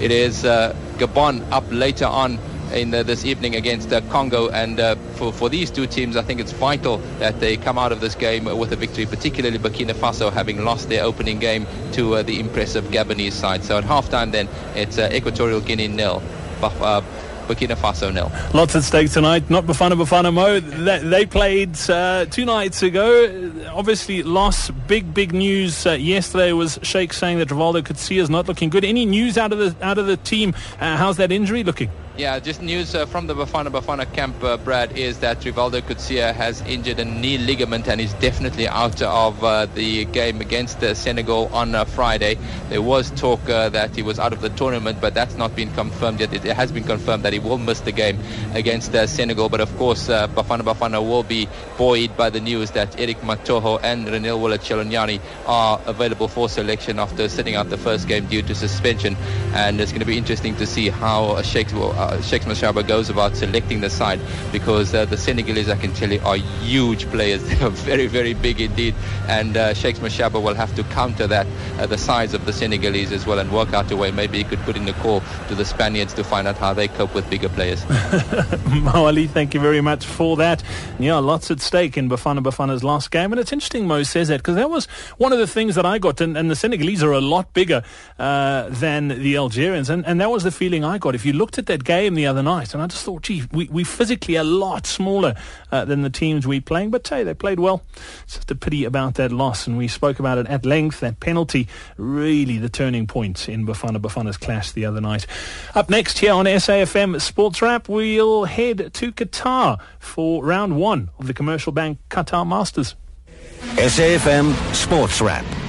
it 0.00 0.10
is 0.10 0.44
Gabon 0.98 1.50
up 1.50 1.64
later 1.70 2.06
on 2.06 2.38
in 2.72 2.94
uh, 2.94 3.02
this 3.02 3.24
evening 3.24 3.56
against 3.56 3.92
uh, 3.92 4.00
Congo. 4.02 4.48
And 4.50 4.78
uh, 4.78 4.96
for, 5.14 5.32
for 5.32 5.48
these 5.48 5.70
two 5.70 5.86
teams, 5.86 6.16
I 6.16 6.22
think 6.22 6.40
it's 6.40 6.52
vital 6.52 6.98
that 7.18 7.40
they 7.40 7.56
come 7.56 7.78
out 7.78 7.92
of 7.92 8.00
this 8.00 8.14
game 8.14 8.44
with 8.44 8.72
a 8.72 8.76
victory, 8.76 9.06
particularly 9.06 9.58
Burkina 9.58 9.94
Faso 9.94 10.32
having 10.32 10.64
lost 10.64 10.88
their 10.88 11.04
opening 11.04 11.38
game 11.38 11.66
to 11.92 12.16
uh, 12.16 12.22
the 12.22 12.40
impressive 12.40 12.84
Gabonese 12.86 13.32
side. 13.32 13.64
So 13.64 13.78
at 13.78 13.84
halftime 13.84 14.32
then, 14.32 14.48
it's 14.74 14.98
uh, 14.98 15.10
Equatorial 15.12 15.60
Guinea 15.60 15.88
nil. 15.88 16.22
Uh, 16.60 17.02
Burkina 17.48 17.76
Faso 17.76 18.12
nil. 18.12 18.30
Lots 18.52 18.76
at 18.76 18.84
stake 18.84 19.10
tonight. 19.10 19.48
Not 19.50 19.64
Bafana 19.64 19.92
Bafana 19.92 20.32
Mo. 20.32 20.60
They, 20.60 21.26
played 21.26 21.78
uh, 21.88 22.26
two 22.26 22.44
nights 22.44 22.82
ago. 22.82 23.50
Obviously, 23.72 24.22
loss. 24.22 24.70
Big 24.86 25.12
big 25.12 25.32
news 25.32 25.86
uh, 25.86 25.92
yesterday 25.92 26.52
was 26.52 26.78
Shakes 26.82 27.16
saying 27.16 27.38
that 27.38 27.48
Rivaldo 27.48 27.82
Coetzee 27.82 28.20
is 28.20 28.30
not 28.30 28.48
looking 28.48 28.68
good. 28.68 28.84
Any 28.84 29.04
news 29.04 29.36
out 29.36 29.52
of 29.52 29.58
the 29.58 29.74
out 29.84 29.98
of 29.98 30.06
the 30.06 30.16
team? 30.16 30.54
Uh, 30.80 30.96
how's 30.96 31.16
that 31.16 31.32
injury 31.32 31.64
looking? 31.64 31.90
Yeah, 32.18 32.40
just 32.40 32.60
news 32.60 32.96
uh, 32.96 33.06
from 33.06 33.28
the 33.28 33.34
Bafana 33.36 33.68
Bafana 33.68 34.12
camp, 34.12 34.42
uh, 34.42 34.56
Brad, 34.56 34.98
is 34.98 35.20
that 35.20 35.38
Rivaldo 35.42 35.80
Coetzee 35.80 36.34
has 36.34 36.60
injured 36.62 36.98
a 36.98 37.04
knee 37.04 37.38
ligament 37.38 37.86
and 37.86 38.00
is 38.00 38.12
definitely 38.14 38.66
out 38.66 39.00
of 39.02 39.44
uh, 39.44 39.66
the 39.66 40.04
game 40.06 40.40
against 40.40 40.82
uh, 40.82 40.94
Senegal 40.94 41.46
on 41.52 41.76
uh, 41.76 41.84
Friday. 41.84 42.36
There 42.70 42.82
was 42.82 43.12
talk 43.12 43.48
uh, 43.48 43.68
that 43.68 43.94
he 43.94 44.02
was 44.02 44.18
out 44.18 44.32
of 44.32 44.40
the 44.40 44.48
tournament, 44.48 45.00
but 45.00 45.14
that's 45.14 45.36
not 45.36 45.54
been 45.54 45.72
confirmed 45.74 46.18
yet. 46.18 46.32
It, 46.32 46.44
it 46.44 46.56
has 46.56 46.72
been 46.72 46.82
confirmed 46.82 47.22
that 47.22 47.34
he 47.34 47.38
will 47.38 47.56
miss 47.56 47.82
the 47.82 47.92
game 47.92 48.18
against 48.52 48.90
Senegal. 48.90 49.48
But 49.48 49.60
of 49.60 49.76
course, 49.76 50.08
Bafana 50.08 50.62
Bafana 50.62 51.00
will 51.00 51.22
be 51.22 51.48
buoyed 51.76 52.16
by 52.16 52.30
the 52.30 52.40
news 52.40 52.72
that 52.72 52.98
Eric 52.98 53.18
Mathoho 53.18 53.78
and 53.80 54.08
Renil 54.08 54.42
Willa 54.42 54.58
are 55.46 55.80
available 55.86 56.26
for 56.26 56.48
selection 56.48 56.98
after 56.98 57.28
sitting 57.28 57.54
out 57.54 57.70
the 57.70 57.78
first 57.78 58.08
game 58.08 58.26
due 58.26 58.42
to 58.42 58.56
suspension. 58.56 59.16
And 59.54 59.80
it's 59.80 59.92
going 59.92 60.00
to 60.00 60.06
be 60.06 60.18
interesting 60.18 60.56
to 60.56 60.66
see 60.66 60.88
how 60.88 61.40
Shakes 61.42 61.72
will 61.72 62.07
Shakes 62.22 62.44
Mashaba 62.46 62.86
goes 62.86 63.10
about 63.10 63.36
selecting 63.36 63.80
the 63.80 63.90
side 63.90 64.20
because 64.52 64.94
uh, 64.94 65.04
the 65.04 65.16
Senegalese, 65.16 65.68
I 65.68 65.76
can 65.76 65.92
tell 65.92 66.10
you, 66.10 66.20
are 66.20 66.36
huge 66.36 67.06
players. 67.10 67.42
They 67.48 67.64
are 67.64 67.70
very, 67.70 68.06
very 68.06 68.34
big 68.34 68.60
indeed. 68.60 68.94
And 69.26 69.56
uh, 69.56 69.74
Shakes 69.74 69.98
Mashaba 70.00 70.42
will 70.42 70.54
have 70.54 70.74
to 70.76 70.84
counter 70.84 71.26
that, 71.26 71.46
uh, 71.78 71.86
the 71.86 71.98
size 71.98 72.34
of 72.34 72.44
the 72.44 72.52
Senegalese 72.52 73.12
as 73.12 73.26
well, 73.26 73.38
and 73.38 73.50
work 73.50 73.72
out 73.72 73.90
a 73.90 73.96
way. 73.96 74.10
Maybe 74.10 74.38
he 74.38 74.44
could 74.44 74.60
put 74.60 74.76
in 74.76 74.88
a 74.88 74.92
call 74.94 75.22
to 75.48 75.54
the 75.54 75.64
Spaniards 75.64 76.14
to 76.14 76.24
find 76.24 76.46
out 76.46 76.56
how 76.56 76.74
they 76.74 76.88
cope 76.88 77.14
with 77.14 77.28
bigger 77.30 77.48
players. 77.48 77.84
Molly, 78.66 79.26
thank 79.26 79.54
you 79.54 79.60
very 79.60 79.80
much 79.80 80.04
for 80.04 80.36
that. 80.36 80.62
Yeah, 80.98 81.16
lots 81.18 81.50
at 81.50 81.60
stake 81.60 81.96
in 81.96 82.08
Bafana 82.08 82.42
Bafana's 82.42 82.84
last 82.84 83.10
game. 83.10 83.32
And 83.32 83.40
it's 83.40 83.52
interesting 83.52 83.86
Mo 83.86 84.02
says 84.02 84.28
that 84.28 84.38
because 84.38 84.56
that 84.56 84.70
was 84.70 84.86
one 85.16 85.32
of 85.32 85.38
the 85.38 85.46
things 85.46 85.74
that 85.74 85.86
I 85.86 85.98
got. 85.98 86.20
And, 86.20 86.36
and 86.36 86.50
the 86.50 86.56
Senegalese 86.56 87.02
are 87.02 87.12
a 87.12 87.20
lot 87.20 87.52
bigger 87.54 87.82
uh, 88.18 88.68
than 88.68 89.08
the 89.08 89.36
Algerians. 89.36 89.90
And, 89.90 90.06
and 90.06 90.20
that 90.20 90.30
was 90.30 90.44
the 90.44 90.50
feeling 90.50 90.84
I 90.84 90.98
got. 90.98 91.14
If 91.14 91.24
you 91.26 91.32
looked 91.32 91.58
at 91.58 91.66
that 91.66 91.84
game, 91.84 91.97
game 92.02 92.14
the 92.14 92.26
other 92.26 92.42
night, 92.42 92.74
and 92.74 92.82
I 92.82 92.86
just 92.86 93.04
thought, 93.04 93.22
gee, 93.22 93.44
we, 93.52 93.68
we 93.68 93.84
physically 93.84 94.36
a 94.36 94.44
lot 94.44 94.86
smaller 94.86 95.34
uh, 95.72 95.84
than 95.84 96.02
the 96.02 96.10
teams 96.10 96.46
we're 96.46 96.60
playing, 96.60 96.90
but 96.90 97.06
hey, 97.08 97.24
they 97.24 97.34
played 97.34 97.58
well. 97.58 97.82
It's 98.24 98.36
just 98.36 98.50
a 98.50 98.54
pity 98.54 98.84
about 98.84 99.14
that 99.14 99.32
loss, 99.32 99.66
and 99.66 99.76
we 99.76 99.88
spoke 99.88 100.18
about 100.18 100.38
it 100.38 100.46
at 100.46 100.64
length. 100.64 101.00
That 101.00 101.20
penalty, 101.20 101.68
really 101.96 102.58
the 102.58 102.68
turning 102.68 103.06
point 103.06 103.48
in 103.48 103.66
Bafana 103.66 103.98
Bafana's 103.98 104.36
clash 104.36 104.72
the 104.72 104.84
other 104.84 105.00
night. 105.00 105.26
Up 105.74 105.90
next 105.90 106.18
here 106.18 106.32
on 106.32 106.44
SAFM 106.44 107.20
Sports 107.20 107.60
Wrap, 107.60 107.88
we'll 107.88 108.44
head 108.44 108.94
to 108.94 109.12
Qatar 109.12 109.80
for 109.98 110.44
round 110.44 110.76
one 110.76 111.10
of 111.18 111.26
the 111.26 111.34
Commercial 111.34 111.72
Bank 111.72 111.98
Qatar 112.10 112.46
Masters. 112.46 112.94
SAFM 113.76 114.54
Sports 114.74 115.20
Wrap. 115.20 115.67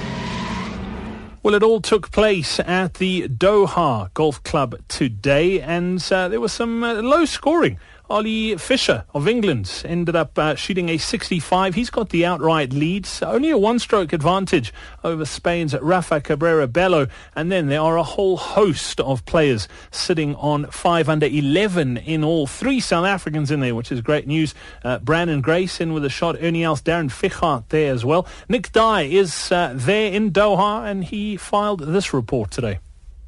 Well, 1.42 1.54
it 1.54 1.62
all 1.62 1.80
took 1.80 2.10
place 2.10 2.60
at 2.60 2.94
the 2.94 3.26
Doha 3.26 4.12
Golf 4.12 4.42
Club 4.42 4.76
today, 4.88 5.58
and 5.58 6.06
uh, 6.12 6.28
there 6.28 6.38
was 6.38 6.52
some 6.52 6.84
uh, 6.84 7.00
low 7.00 7.24
scoring 7.24 7.78
Ollie 8.10 8.56
Fisher 8.56 9.04
of 9.14 9.28
England 9.28 9.84
ended 9.84 10.16
up 10.16 10.36
uh, 10.36 10.56
shooting 10.56 10.88
a 10.88 10.98
65. 10.98 11.76
He's 11.76 11.90
got 11.90 12.08
the 12.08 12.26
outright 12.26 12.72
lead, 12.72 13.06
so 13.06 13.30
only 13.30 13.50
a 13.50 13.56
one-stroke 13.56 14.12
advantage 14.12 14.74
over 15.04 15.24
Spain's 15.24 15.74
Rafa 15.78 16.20
Cabrera 16.20 16.66
Bello. 16.66 17.06
And 17.36 17.52
then 17.52 17.68
there 17.68 17.80
are 17.80 17.96
a 17.96 18.02
whole 18.02 18.36
host 18.36 18.98
of 18.98 19.24
players 19.26 19.68
sitting 19.92 20.34
on 20.34 20.66
5 20.66 21.08
under 21.08 21.26
11 21.26 21.98
in 21.98 22.24
all. 22.24 22.48
Three 22.48 22.80
South 22.80 23.06
Africans 23.06 23.52
in 23.52 23.60
there, 23.60 23.76
which 23.76 23.92
is 23.92 24.00
great 24.00 24.26
news. 24.26 24.56
Uh, 24.82 24.98
Branden 24.98 25.40
Grace 25.40 25.80
in 25.80 25.92
with 25.92 26.04
a 26.04 26.10
shot. 26.10 26.34
Ernie 26.42 26.64
Els, 26.64 26.82
Darren 26.82 27.12
Fichardt 27.12 27.68
there 27.68 27.92
as 27.92 28.04
well. 28.04 28.26
Nick 28.48 28.72
Dye 28.72 29.02
is 29.02 29.52
uh, 29.52 29.72
there 29.76 30.12
in 30.12 30.32
Doha, 30.32 30.90
and 30.90 31.04
he 31.04 31.36
filed 31.36 31.78
this 31.78 32.12
report 32.12 32.50
today. 32.50 32.80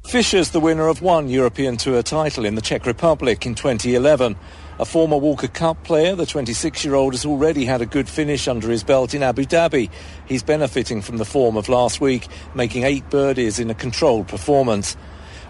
Fisher's 0.05 0.49
the 0.49 0.59
winner 0.59 0.89
of 0.89 1.01
one 1.01 1.29
European 1.29 1.77
Tour 1.77 2.03
title 2.03 2.43
in 2.43 2.55
the 2.55 2.61
Czech 2.61 2.85
Republic 2.85 3.45
in 3.45 3.55
2011. 3.55 4.35
A 4.79 4.85
former 4.85 5.17
Walker 5.17 5.47
Cup 5.47 5.83
player, 5.83 6.15
the 6.15 6.25
26-year-old 6.25 7.13
has 7.13 7.27
already 7.27 7.63
had 7.63 7.81
a 7.81 7.85
good 7.85 8.09
finish 8.09 8.47
under 8.47 8.71
his 8.71 8.83
belt 8.83 9.13
in 9.13 9.21
Abu 9.21 9.43
Dhabi. 9.45 9.91
He's 10.27 10.41
benefiting 10.41 11.03
from 11.03 11.17
the 11.17 11.25
form 11.25 11.57
of 11.57 11.69
last 11.69 12.01
week, 12.01 12.27
making 12.55 12.81
eight 12.81 13.07
birdies 13.11 13.59
in 13.59 13.69
a 13.69 13.75
controlled 13.75 14.27
performance. 14.27 14.97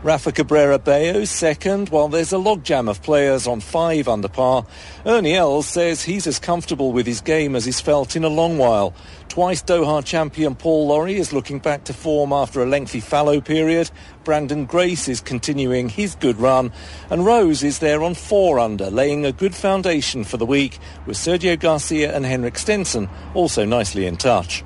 Rafa 0.03 0.33
Cabrera 0.33 0.79
Bello 0.79 1.23
second, 1.23 1.87
while 1.87 2.09
there's 2.09 2.33
a 2.33 2.35
logjam 2.37 2.89
of 2.89 3.01
players 3.01 3.47
on 3.47 3.61
five 3.61 4.09
under 4.09 4.27
par. 4.27 4.65
Ernie 5.05 5.33
Els 5.33 5.65
says 5.65 6.03
he's 6.03 6.27
as 6.27 6.39
comfortable 6.39 6.91
with 6.91 7.07
his 7.07 7.21
game 7.21 7.55
as 7.55 7.63
he's 7.63 7.79
felt 7.79 8.17
in 8.17 8.25
a 8.25 8.29
long 8.29 8.57
while. 8.57 8.93
Twice 9.29 9.63
Doha 9.63 10.03
champion 10.03 10.55
Paul 10.55 10.87
Lawrie 10.87 11.15
is 11.15 11.31
looking 11.31 11.59
back 11.59 11.85
to 11.85 11.93
form 11.93 12.33
after 12.33 12.61
a 12.61 12.65
lengthy 12.65 12.99
fallow 12.99 13.39
period. 13.39 13.89
Branden 14.25 14.67
Grace 14.67 15.07
is 15.07 15.21
continuing 15.21 15.87
his 15.87 16.15
good 16.15 16.37
run. 16.37 16.73
And 17.09 17.25
Rose 17.25 17.63
is 17.63 17.79
there 17.79 18.03
on 18.03 18.13
four 18.13 18.59
under, 18.59 18.91
laying 18.91 19.25
a 19.25 19.31
good 19.31 19.55
foundation 19.55 20.25
for 20.25 20.35
the 20.35 20.45
week, 20.45 20.79
with 21.05 21.15
Sergio 21.15 21.57
Garcia 21.57 22.13
and 22.13 22.25
Henrik 22.25 22.57
Stenson 22.57 23.09
also 23.33 23.63
nicely 23.63 24.05
in 24.05 24.17
touch. 24.17 24.65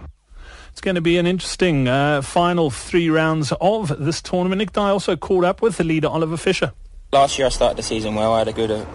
It's 0.78 0.82
going 0.84 0.94
to 0.94 1.02
be 1.02 1.18
an 1.18 1.26
interesting 1.26 1.88
uh, 1.88 2.22
final 2.22 2.70
three 2.70 3.10
rounds 3.10 3.52
of 3.60 3.98
this 3.98 4.22
tournament. 4.22 4.60
Nick 4.60 4.74
Dye 4.74 4.92
also 4.92 5.16
caught 5.16 5.44
up 5.44 5.60
with 5.60 5.78
the 5.78 5.84
leader, 5.84 6.08
Oliver 6.08 6.38
Fisher. 6.38 6.72
Last 7.12 7.40
year 7.40 7.48
I 7.48 7.50
started 7.50 7.80
the 7.80 7.82
season 7.82 8.14
well. 8.14 8.32
I 8.32 8.38
had 8.38 8.48
a 8.48 8.54
good, 8.54 8.70
uh, 8.70 8.86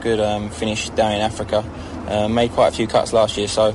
good 0.00 0.18
um, 0.18 0.50
finish 0.50 0.90
down 0.90 1.12
in 1.12 1.20
Africa. 1.20 1.64
Uh, 2.08 2.28
made 2.28 2.50
quite 2.50 2.72
a 2.72 2.76
few 2.76 2.88
cuts 2.88 3.12
last 3.12 3.36
year, 3.36 3.46
so 3.46 3.68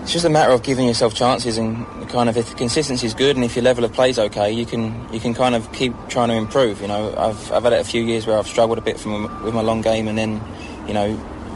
it's 0.00 0.10
just 0.10 0.24
a 0.24 0.30
matter 0.30 0.52
of 0.52 0.62
giving 0.62 0.86
yourself 0.86 1.14
chances 1.14 1.58
and 1.58 1.86
kind 2.08 2.30
of 2.30 2.38
if 2.38 2.48
the 2.48 2.54
consistency 2.54 3.06
is 3.06 3.12
good 3.12 3.36
and 3.36 3.44
if 3.44 3.56
your 3.56 3.62
level 3.62 3.84
of 3.84 3.92
play 3.92 4.08
is 4.08 4.18
okay, 4.18 4.50
you 4.50 4.64
can 4.64 5.06
you 5.12 5.20
can 5.20 5.34
kind 5.34 5.54
of 5.54 5.70
keep 5.74 5.92
trying 6.08 6.28
to 6.28 6.34
improve. 6.34 6.80
You 6.80 6.88
know, 6.88 7.14
I've 7.14 7.52
I've 7.52 7.64
had 7.64 7.74
it 7.74 7.80
a 7.82 7.84
few 7.84 8.02
years 8.02 8.26
where 8.26 8.38
I've 8.38 8.48
struggled 8.48 8.78
a 8.78 8.80
bit 8.80 8.98
from 8.98 9.44
with 9.44 9.52
my 9.52 9.60
long 9.60 9.82
game, 9.82 10.08
and 10.08 10.16
then 10.16 10.40
you 10.88 10.94
know 10.94 11.08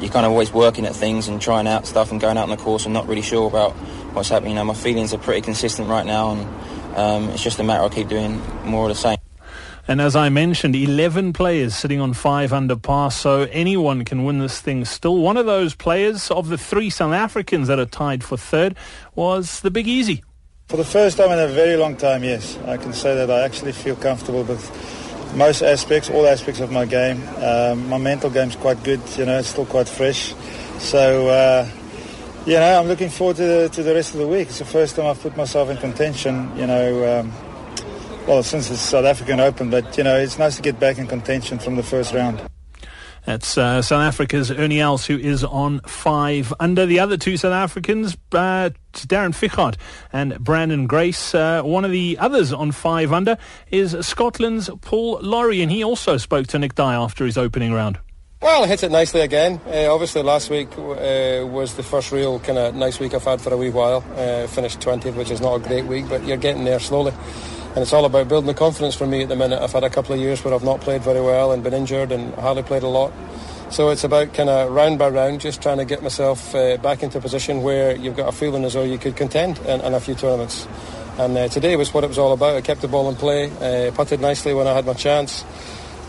you're 0.02 0.12
kind 0.12 0.26
of 0.26 0.32
always 0.32 0.52
working 0.52 0.84
at 0.84 0.94
things 0.94 1.28
and 1.28 1.40
trying 1.40 1.66
out 1.66 1.86
stuff 1.86 2.10
and 2.10 2.20
going 2.20 2.36
out 2.36 2.42
on 2.42 2.50
the 2.50 2.62
course 2.62 2.84
and 2.84 2.92
not 2.92 3.08
really 3.08 3.22
sure 3.22 3.48
about 3.48 3.74
what's 4.14 4.28
happening. 4.28 4.52
You 4.52 4.56
know, 4.56 4.64
my 4.64 4.74
feelings 4.74 5.12
are 5.12 5.18
pretty 5.18 5.42
consistent 5.42 5.88
right 5.88 6.06
now, 6.06 6.32
and 6.32 6.96
um, 6.96 7.30
it's 7.30 7.42
just 7.42 7.58
a 7.58 7.64
matter 7.64 7.82
of 7.82 7.92
keep 7.92 8.08
doing 8.08 8.40
more 8.64 8.84
of 8.84 8.88
the 8.88 9.00
same. 9.00 9.18
And 9.86 10.00
as 10.00 10.16
I 10.16 10.30
mentioned, 10.30 10.74
11 10.74 11.34
players 11.34 11.74
sitting 11.74 12.00
on 12.00 12.14
five 12.14 12.54
under 12.54 12.76
par, 12.76 13.10
so 13.10 13.42
anyone 13.52 14.04
can 14.04 14.24
win 14.24 14.38
this 14.38 14.58
thing 14.58 14.86
still. 14.86 15.18
One 15.18 15.36
of 15.36 15.44
those 15.44 15.74
players 15.74 16.30
of 16.30 16.48
the 16.48 16.56
three 16.56 16.88
South 16.88 17.12
Africans 17.12 17.68
that 17.68 17.78
are 17.78 17.84
tied 17.84 18.24
for 18.24 18.38
third 18.38 18.76
was 19.14 19.60
the 19.60 19.70
Big 19.70 19.86
Easy. 19.86 20.24
For 20.68 20.78
the 20.78 20.84
first 20.84 21.18
time 21.18 21.30
in 21.32 21.38
a 21.38 21.48
very 21.48 21.76
long 21.76 21.96
time, 21.96 22.24
yes, 22.24 22.56
I 22.66 22.78
can 22.78 22.94
say 22.94 23.14
that 23.14 23.30
I 23.30 23.42
actually 23.42 23.72
feel 23.72 23.96
comfortable 23.96 24.44
with 24.44 24.64
most 25.36 25.60
aspects, 25.60 26.08
all 26.08 26.26
aspects 26.26 26.60
of 26.60 26.72
my 26.72 26.86
game. 26.86 27.22
Um, 27.42 27.86
my 27.90 27.98
mental 27.98 28.30
game's 28.30 28.56
quite 28.56 28.82
good, 28.82 29.00
you 29.18 29.26
know, 29.26 29.38
it's 29.38 29.48
still 29.48 29.66
quite 29.66 29.88
fresh. 29.88 30.34
So, 30.78 31.28
uh, 31.28 31.68
you 32.46 32.54
know, 32.54 32.78
I'm 32.78 32.88
looking 32.88 33.08
forward 33.08 33.36
to 33.36 33.42
the, 33.42 33.68
to 33.70 33.82
the 33.82 33.94
rest 33.94 34.12
of 34.12 34.20
the 34.20 34.28
week. 34.28 34.48
It's 34.48 34.58
the 34.58 34.64
first 34.64 34.96
time 34.96 35.06
I've 35.06 35.20
put 35.20 35.36
myself 35.36 35.70
in 35.70 35.78
contention, 35.78 36.54
you 36.56 36.66
know, 36.66 37.20
um, 37.20 37.32
well, 38.26 38.42
since 38.42 38.68
the 38.68 38.76
South 38.76 39.04
African 39.04 39.40
Open, 39.40 39.70
but, 39.70 39.96
you 39.96 40.04
know, 40.04 40.16
it's 40.16 40.38
nice 40.38 40.56
to 40.56 40.62
get 40.62 40.78
back 40.78 40.98
in 40.98 41.06
contention 41.06 41.58
from 41.58 41.76
the 41.76 41.82
first 41.82 42.12
round. 42.12 42.42
That's 43.24 43.56
uh, 43.56 43.80
South 43.80 44.02
Africa's 44.02 44.50
Ernie 44.50 44.80
Els, 44.80 45.06
who 45.06 45.16
is 45.16 45.42
on 45.42 45.80
five 45.80 46.52
under. 46.60 46.84
The 46.84 47.00
other 47.00 47.16
two 47.16 47.38
South 47.38 47.54
Africans, 47.54 48.18
uh, 48.32 48.68
Darren 48.92 49.34
Fichardt 49.34 49.78
and 50.12 50.32
Branden 50.34 50.86
Grace. 50.86 51.34
Uh, 51.34 51.62
one 51.62 51.86
of 51.86 51.90
the 51.90 52.18
others 52.20 52.52
on 52.52 52.70
five 52.72 53.14
under 53.14 53.38
is 53.70 53.96
Scotland's 54.06 54.68
Paul 54.82 55.20
Lawrie, 55.22 55.62
and 55.62 55.72
he 55.72 55.82
also 55.82 56.18
spoke 56.18 56.48
to 56.48 56.58
Nick 56.58 56.74
Dye 56.74 56.94
after 56.94 57.24
his 57.24 57.38
opening 57.38 57.72
round. 57.72 57.98
Well, 58.44 58.62
I 58.62 58.66
hit 58.66 58.82
it 58.82 58.90
nicely 58.90 59.22
again. 59.22 59.58
Uh, 59.66 59.90
obviously, 59.90 60.22
last 60.22 60.50
week 60.50 60.68
uh, 60.76 61.46
was 61.46 61.76
the 61.76 61.82
first 61.82 62.12
real 62.12 62.38
kind 62.40 62.58
of 62.58 62.74
nice 62.74 63.00
week 63.00 63.14
I've 63.14 63.24
had 63.24 63.40
for 63.40 63.54
a 63.54 63.56
wee 63.56 63.70
while. 63.70 64.04
Uh, 64.16 64.46
finished 64.48 64.80
20th, 64.80 65.14
which 65.14 65.30
is 65.30 65.40
not 65.40 65.54
a 65.54 65.60
great 65.60 65.86
week, 65.86 66.10
but 66.10 66.22
you're 66.26 66.36
getting 66.36 66.64
there 66.64 66.78
slowly. 66.78 67.14
And 67.68 67.78
it's 67.78 67.94
all 67.94 68.04
about 68.04 68.28
building 68.28 68.46
the 68.46 68.52
confidence 68.52 68.94
for 68.96 69.06
me 69.06 69.22
at 69.22 69.30
the 69.30 69.34
minute. 69.34 69.62
I've 69.62 69.72
had 69.72 69.82
a 69.82 69.88
couple 69.88 70.14
of 70.14 70.20
years 70.20 70.44
where 70.44 70.52
I've 70.52 70.62
not 70.62 70.82
played 70.82 71.00
very 71.00 71.22
well 71.22 71.52
and 71.52 71.64
been 71.64 71.72
injured 71.72 72.12
and 72.12 72.34
hardly 72.34 72.62
played 72.62 72.82
a 72.82 72.86
lot. 72.86 73.14
So 73.70 73.88
it's 73.88 74.04
about 74.04 74.34
kind 74.34 74.50
of 74.50 74.70
round 74.70 74.98
by 74.98 75.08
round, 75.08 75.40
just 75.40 75.62
trying 75.62 75.78
to 75.78 75.86
get 75.86 76.02
myself 76.02 76.54
uh, 76.54 76.76
back 76.76 77.02
into 77.02 77.16
a 77.16 77.22
position 77.22 77.62
where 77.62 77.96
you've 77.96 78.14
got 78.14 78.28
a 78.28 78.32
feeling 78.32 78.64
as 78.64 78.74
though 78.74 78.84
you 78.84 78.98
could 78.98 79.16
contend 79.16 79.56
in, 79.60 79.80
in 79.80 79.94
a 79.94 80.00
few 80.00 80.16
tournaments. 80.16 80.68
And 81.16 81.34
uh, 81.38 81.48
today 81.48 81.76
was 81.76 81.94
what 81.94 82.04
it 82.04 82.08
was 82.08 82.18
all 82.18 82.34
about. 82.34 82.56
I 82.56 82.60
kept 82.60 82.82
the 82.82 82.88
ball 82.88 83.08
in 83.08 83.16
play, 83.16 83.50
uh, 83.62 83.90
putted 83.92 84.20
nicely 84.20 84.52
when 84.52 84.66
I 84.66 84.74
had 84.74 84.84
my 84.84 84.92
chance. 84.92 85.46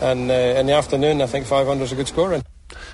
And 0.00 0.30
uh, 0.30 0.34
in 0.34 0.66
the 0.66 0.74
afternoon, 0.74 1.22
I 1.22 1.26
think 1.26 1.46
500 1.46 1.84
is 1.84 1.92
a 1.92 1.96
good 1.96 2.08
scoring. 2.08 2.42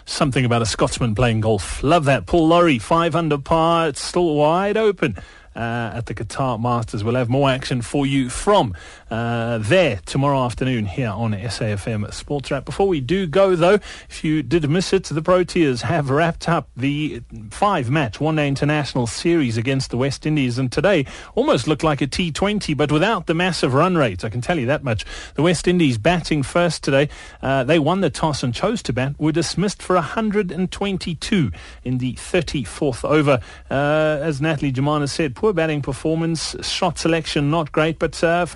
Something 0.04 0.44
about 0.44 0.62
a 0.62 0.66
Scotsman 0.66 1.14
playing 1.14 1.40
golf. 1.40 1.82
Love 1.82 2.04
that. 2.04 2.26
Paul 2.26 2.78
five 2.78 3.16
under 3.16 3.38
par. 3.38 3.88
It's 3.88 4.02
still 4.02 4.34
wide 4.34 4.76
open 4.76 5.16
uh, 5.56 5.92
at 5.94 6.06
the 6.06 6.14
Qatar 6.14 6.60
Masters. 6.60 7.04
We'll 7.04 7.14
have 7.14 7.28
more 7.28 7.50
action 7.50 7.82
for 7.82 8.06
you 8.06 8.28
from 8.28 8.74
uh, 9.12 9.58
there 9.58 10.00
tomorrow 10.06 10.42
afternoon 10.42 10.86
here 10.86 11.10
on 11.10 11.32
SAFM 11.32 12.10
Sports 12.14 12.50
Wrap. 12.50 12.64
Before 12.64 12.88
we 12.88 12.98
do 13.02 13.26
go, 13.26 13.54
though, 13.54 13.78
if 14.08 14.24
you 14.24 14.42
did 14.42 14.68
miss 14.70 14.94
it, 14.94 15.04
the 15.04 15.20
Proteas 15.20 15.82
have 15.82 16.08
wrapped 16.08 16.48
up 16.48 16.70
the 16.74 17.20
five-match 17.50 18.20
one-day 18.20 18.48
international 18.48 19.06
series 19.06 19.58
against 19.58 19.90
the 19.90 19.98
West 19.98 20.24
Indies, 20.24 20.56
and 20.56 20.72
today 20.72 21.04
almost 21.34 21.68
looked 21.68 21.84
like 21.84 22.00
a 22.00 22.06
T20, 22.06 22.74
but 22.74 22.90
without 22.90 23.26
the 23.26 23.34
massive 23.34 23.74
run 23.74 23.96
rate. 23.96 24.24
I 24.24 24.30
can 24.30 24.40
tell 24.40 24.58
you 24.58 24.64
that 24.64 24.82
much. 24.82 25.04
The 25.34 25.42
West 25.42 25.68
Indies 25.68 25.98
batting 25.98 26.42
first 26.42 26.82
today. 26.82 27.10
Uh, 27.42 27.64
they 27.64 27.78
won 27.78 28.00
the 28.00 28.08
toss 28.08 28.42
and 28.42 28.54
chose 28.54 28.82
to 28.84 28.94
bat. 28.94 29.14
Were 29.18 29.30
dismissed 29.30 29.82
for 29.82 29.96
122 29.96 31.50
in 31.84 31.98
the 31.98 32.14
34th 32.14 33.04
over. 33.04 33.40
Uh, 33.70 34.18
as 34.22 34.40
Natalie 34.40 34.72
Jumana 34.72 35.06
said, 35.06 35.36
poor 35.36 35.52
batting 35.52 35.82
performance, 35.82 36.56
shot 36.66 36.98
selection 36.98 37.50
not 37.50 37.72
great, 37.72 37.98
but 37.98 38.24
uh, 38.24 38.46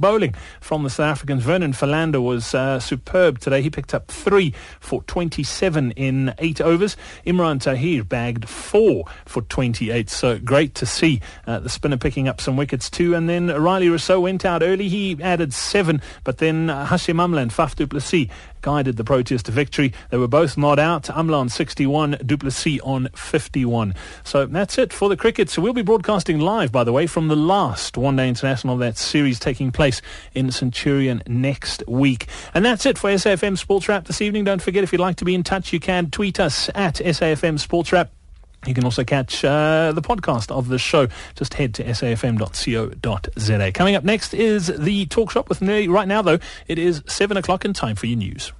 bowling 0.00 0.34
from 0.60 0.82
the 0.82 0.90
South 0.90 1.10
Africans. 1.10 1.42
Vernon 1.42 1.72
Philander 1.72 2.20
was 2.20 2.54
uh, 2.54 2.80
superb 2.80 3.38
today. 3.38 3.62
He 3.62 3.70
picked 3.70 3.94
up 3.94 4.08
three 4.08 4.54
for 4.80 5.02
27 5.04 5.92
in 5.92 6.34
eight 6.38 6.60
overs. 6.60 6.96
Imran 7.26 7.60
Tahir 7.60 8.04
bagged 8.04 8.48
four 8.48 9.04
for 9.26 9.42
28. 9.42 10.08
So 10.10 10.38
great 10.38 10.74
to 10.76 10.86
see 10.86 11.20
uh, 11.46 11.60
the 11.60 11.68
spinner 11.68 11.96
picking 11.96 12.28
up 12.28 12.40
some 12.40 12.56
wickets 12.56 12.90
too. 12.90 13.14
And 13.14 13.28
then 13.28 13.48
Rilee 13.48 13.90
Rossouw 13.90 14.20
went 14.20 14.44
out 14.44 14.62
early. 14.62 14.88
He 14.88 15.16
added 15.22 15.52
seven, 15.52 16.00
but 16.24 16.38
then 16.38 16.70
uh, 16.70 16.86
Hashim 16.86 17.16
Amla 17.16 17.42
and 17.42 17.50
Faf 17.50 17.74
du 17.74 17.86
Plessis 17.86 18.28
guided 18.62 18.96
the 18.96 19.04
Proteas 19.04 19.42
to 19.42 19.52
victory. 19.52 19.92
They 20.10 20.18
were 20.18 20.28
both 20.28 20.56
not 20.56 20.78
out. 20.78 21.04
Amla 21.04 21.38
on 21.38 21.48
61, 21.48 22.18
du 22.24 22.36
Plessis 22.36 22.80
on 22.82 23.08
51. 23.14 23.94
So 24.24 24.46
that's 24.46 24.78
it 24.78 24.92
for 24.92 25.08
the 25.08 25.16
cricket. 25.16 25.50
So 25.50 25.62
we'll 25.62 25.72
be 25.72 25.82
broadcasting 25.82 26.38
live, 26.38 26.72
by 26.72 26.84
the 26.84 26.92
way, 26.92 27.06
from 27.06 27.28
the 27.28 27.36
last 27.36 27.96
one-day 27.96 28.28
international 28.28 28.74
of 28.74 28.80
that 28.80 28.96
series 28.96 29.38
taking 29.38 29.72
place 29.72 30.02
in 30.34 30.50
Centurion 30.50 31.22
next 31.26 31.82
week. 31.86 32.26
And 32.54 32.64
that's 32.64 32.86
it 32.86 32.98
for 32.98 33.10
SAFM 33.10 33.58
Sports 33.58 33.88
Wrap 33.88 34.06
this 34.06 34.20
evening. 34.20 34.44
Don't 34.44 34.62
forget, 34.62 34.84
if 34.84 34.92
you'd 34.92 35.00
like 35.00 35.16
to 35.16 35.24
be 35.24 35.34
in 35.34 35.42
touch, 35.42 35.72
you 35.72 35.80
can 35.80 36.10
tweet 36.10 36.40
us 36.40 36.68
at 36.74 36.96
SAFM 36.96 37.58
Sports 37.58 37.92
Wrap. 37.92 38.17
You 38.66 38.74
can 38.74 38.84
also 38.84 39.04
catch 39.04 39.44
uh, 39.44 39.92
the 39.92 40.02
podcast 40.02 40.50
of 40.50 40.68
the 40.68 40.78
show. 40.78 41.08
Just 41.36 41.54
head 41.54 41.74
to 41.74 41.84
safm.co.za. 41.84 43.72
Coming 43.72 43.94
up 43.94 44.04
next 44.04 44.34
is 44.34 44.66
the 44.66 45.06
talk 45.06 45.30
shop 45.30 45.48
with 45.48 45.62
Nelly. 45.62 45.88
Right 45.88 46.08
now, 46.08 46.22
though, 46.22 46.38
it 46.66 46.78
is 46.78 47.02
7 47.06 47.36
o'clock 47.36 47.64
in 47.64 47.72
time 47.72 47.96
for 47.96 48.06
your 48.06 48.18
news. 48.18 48.52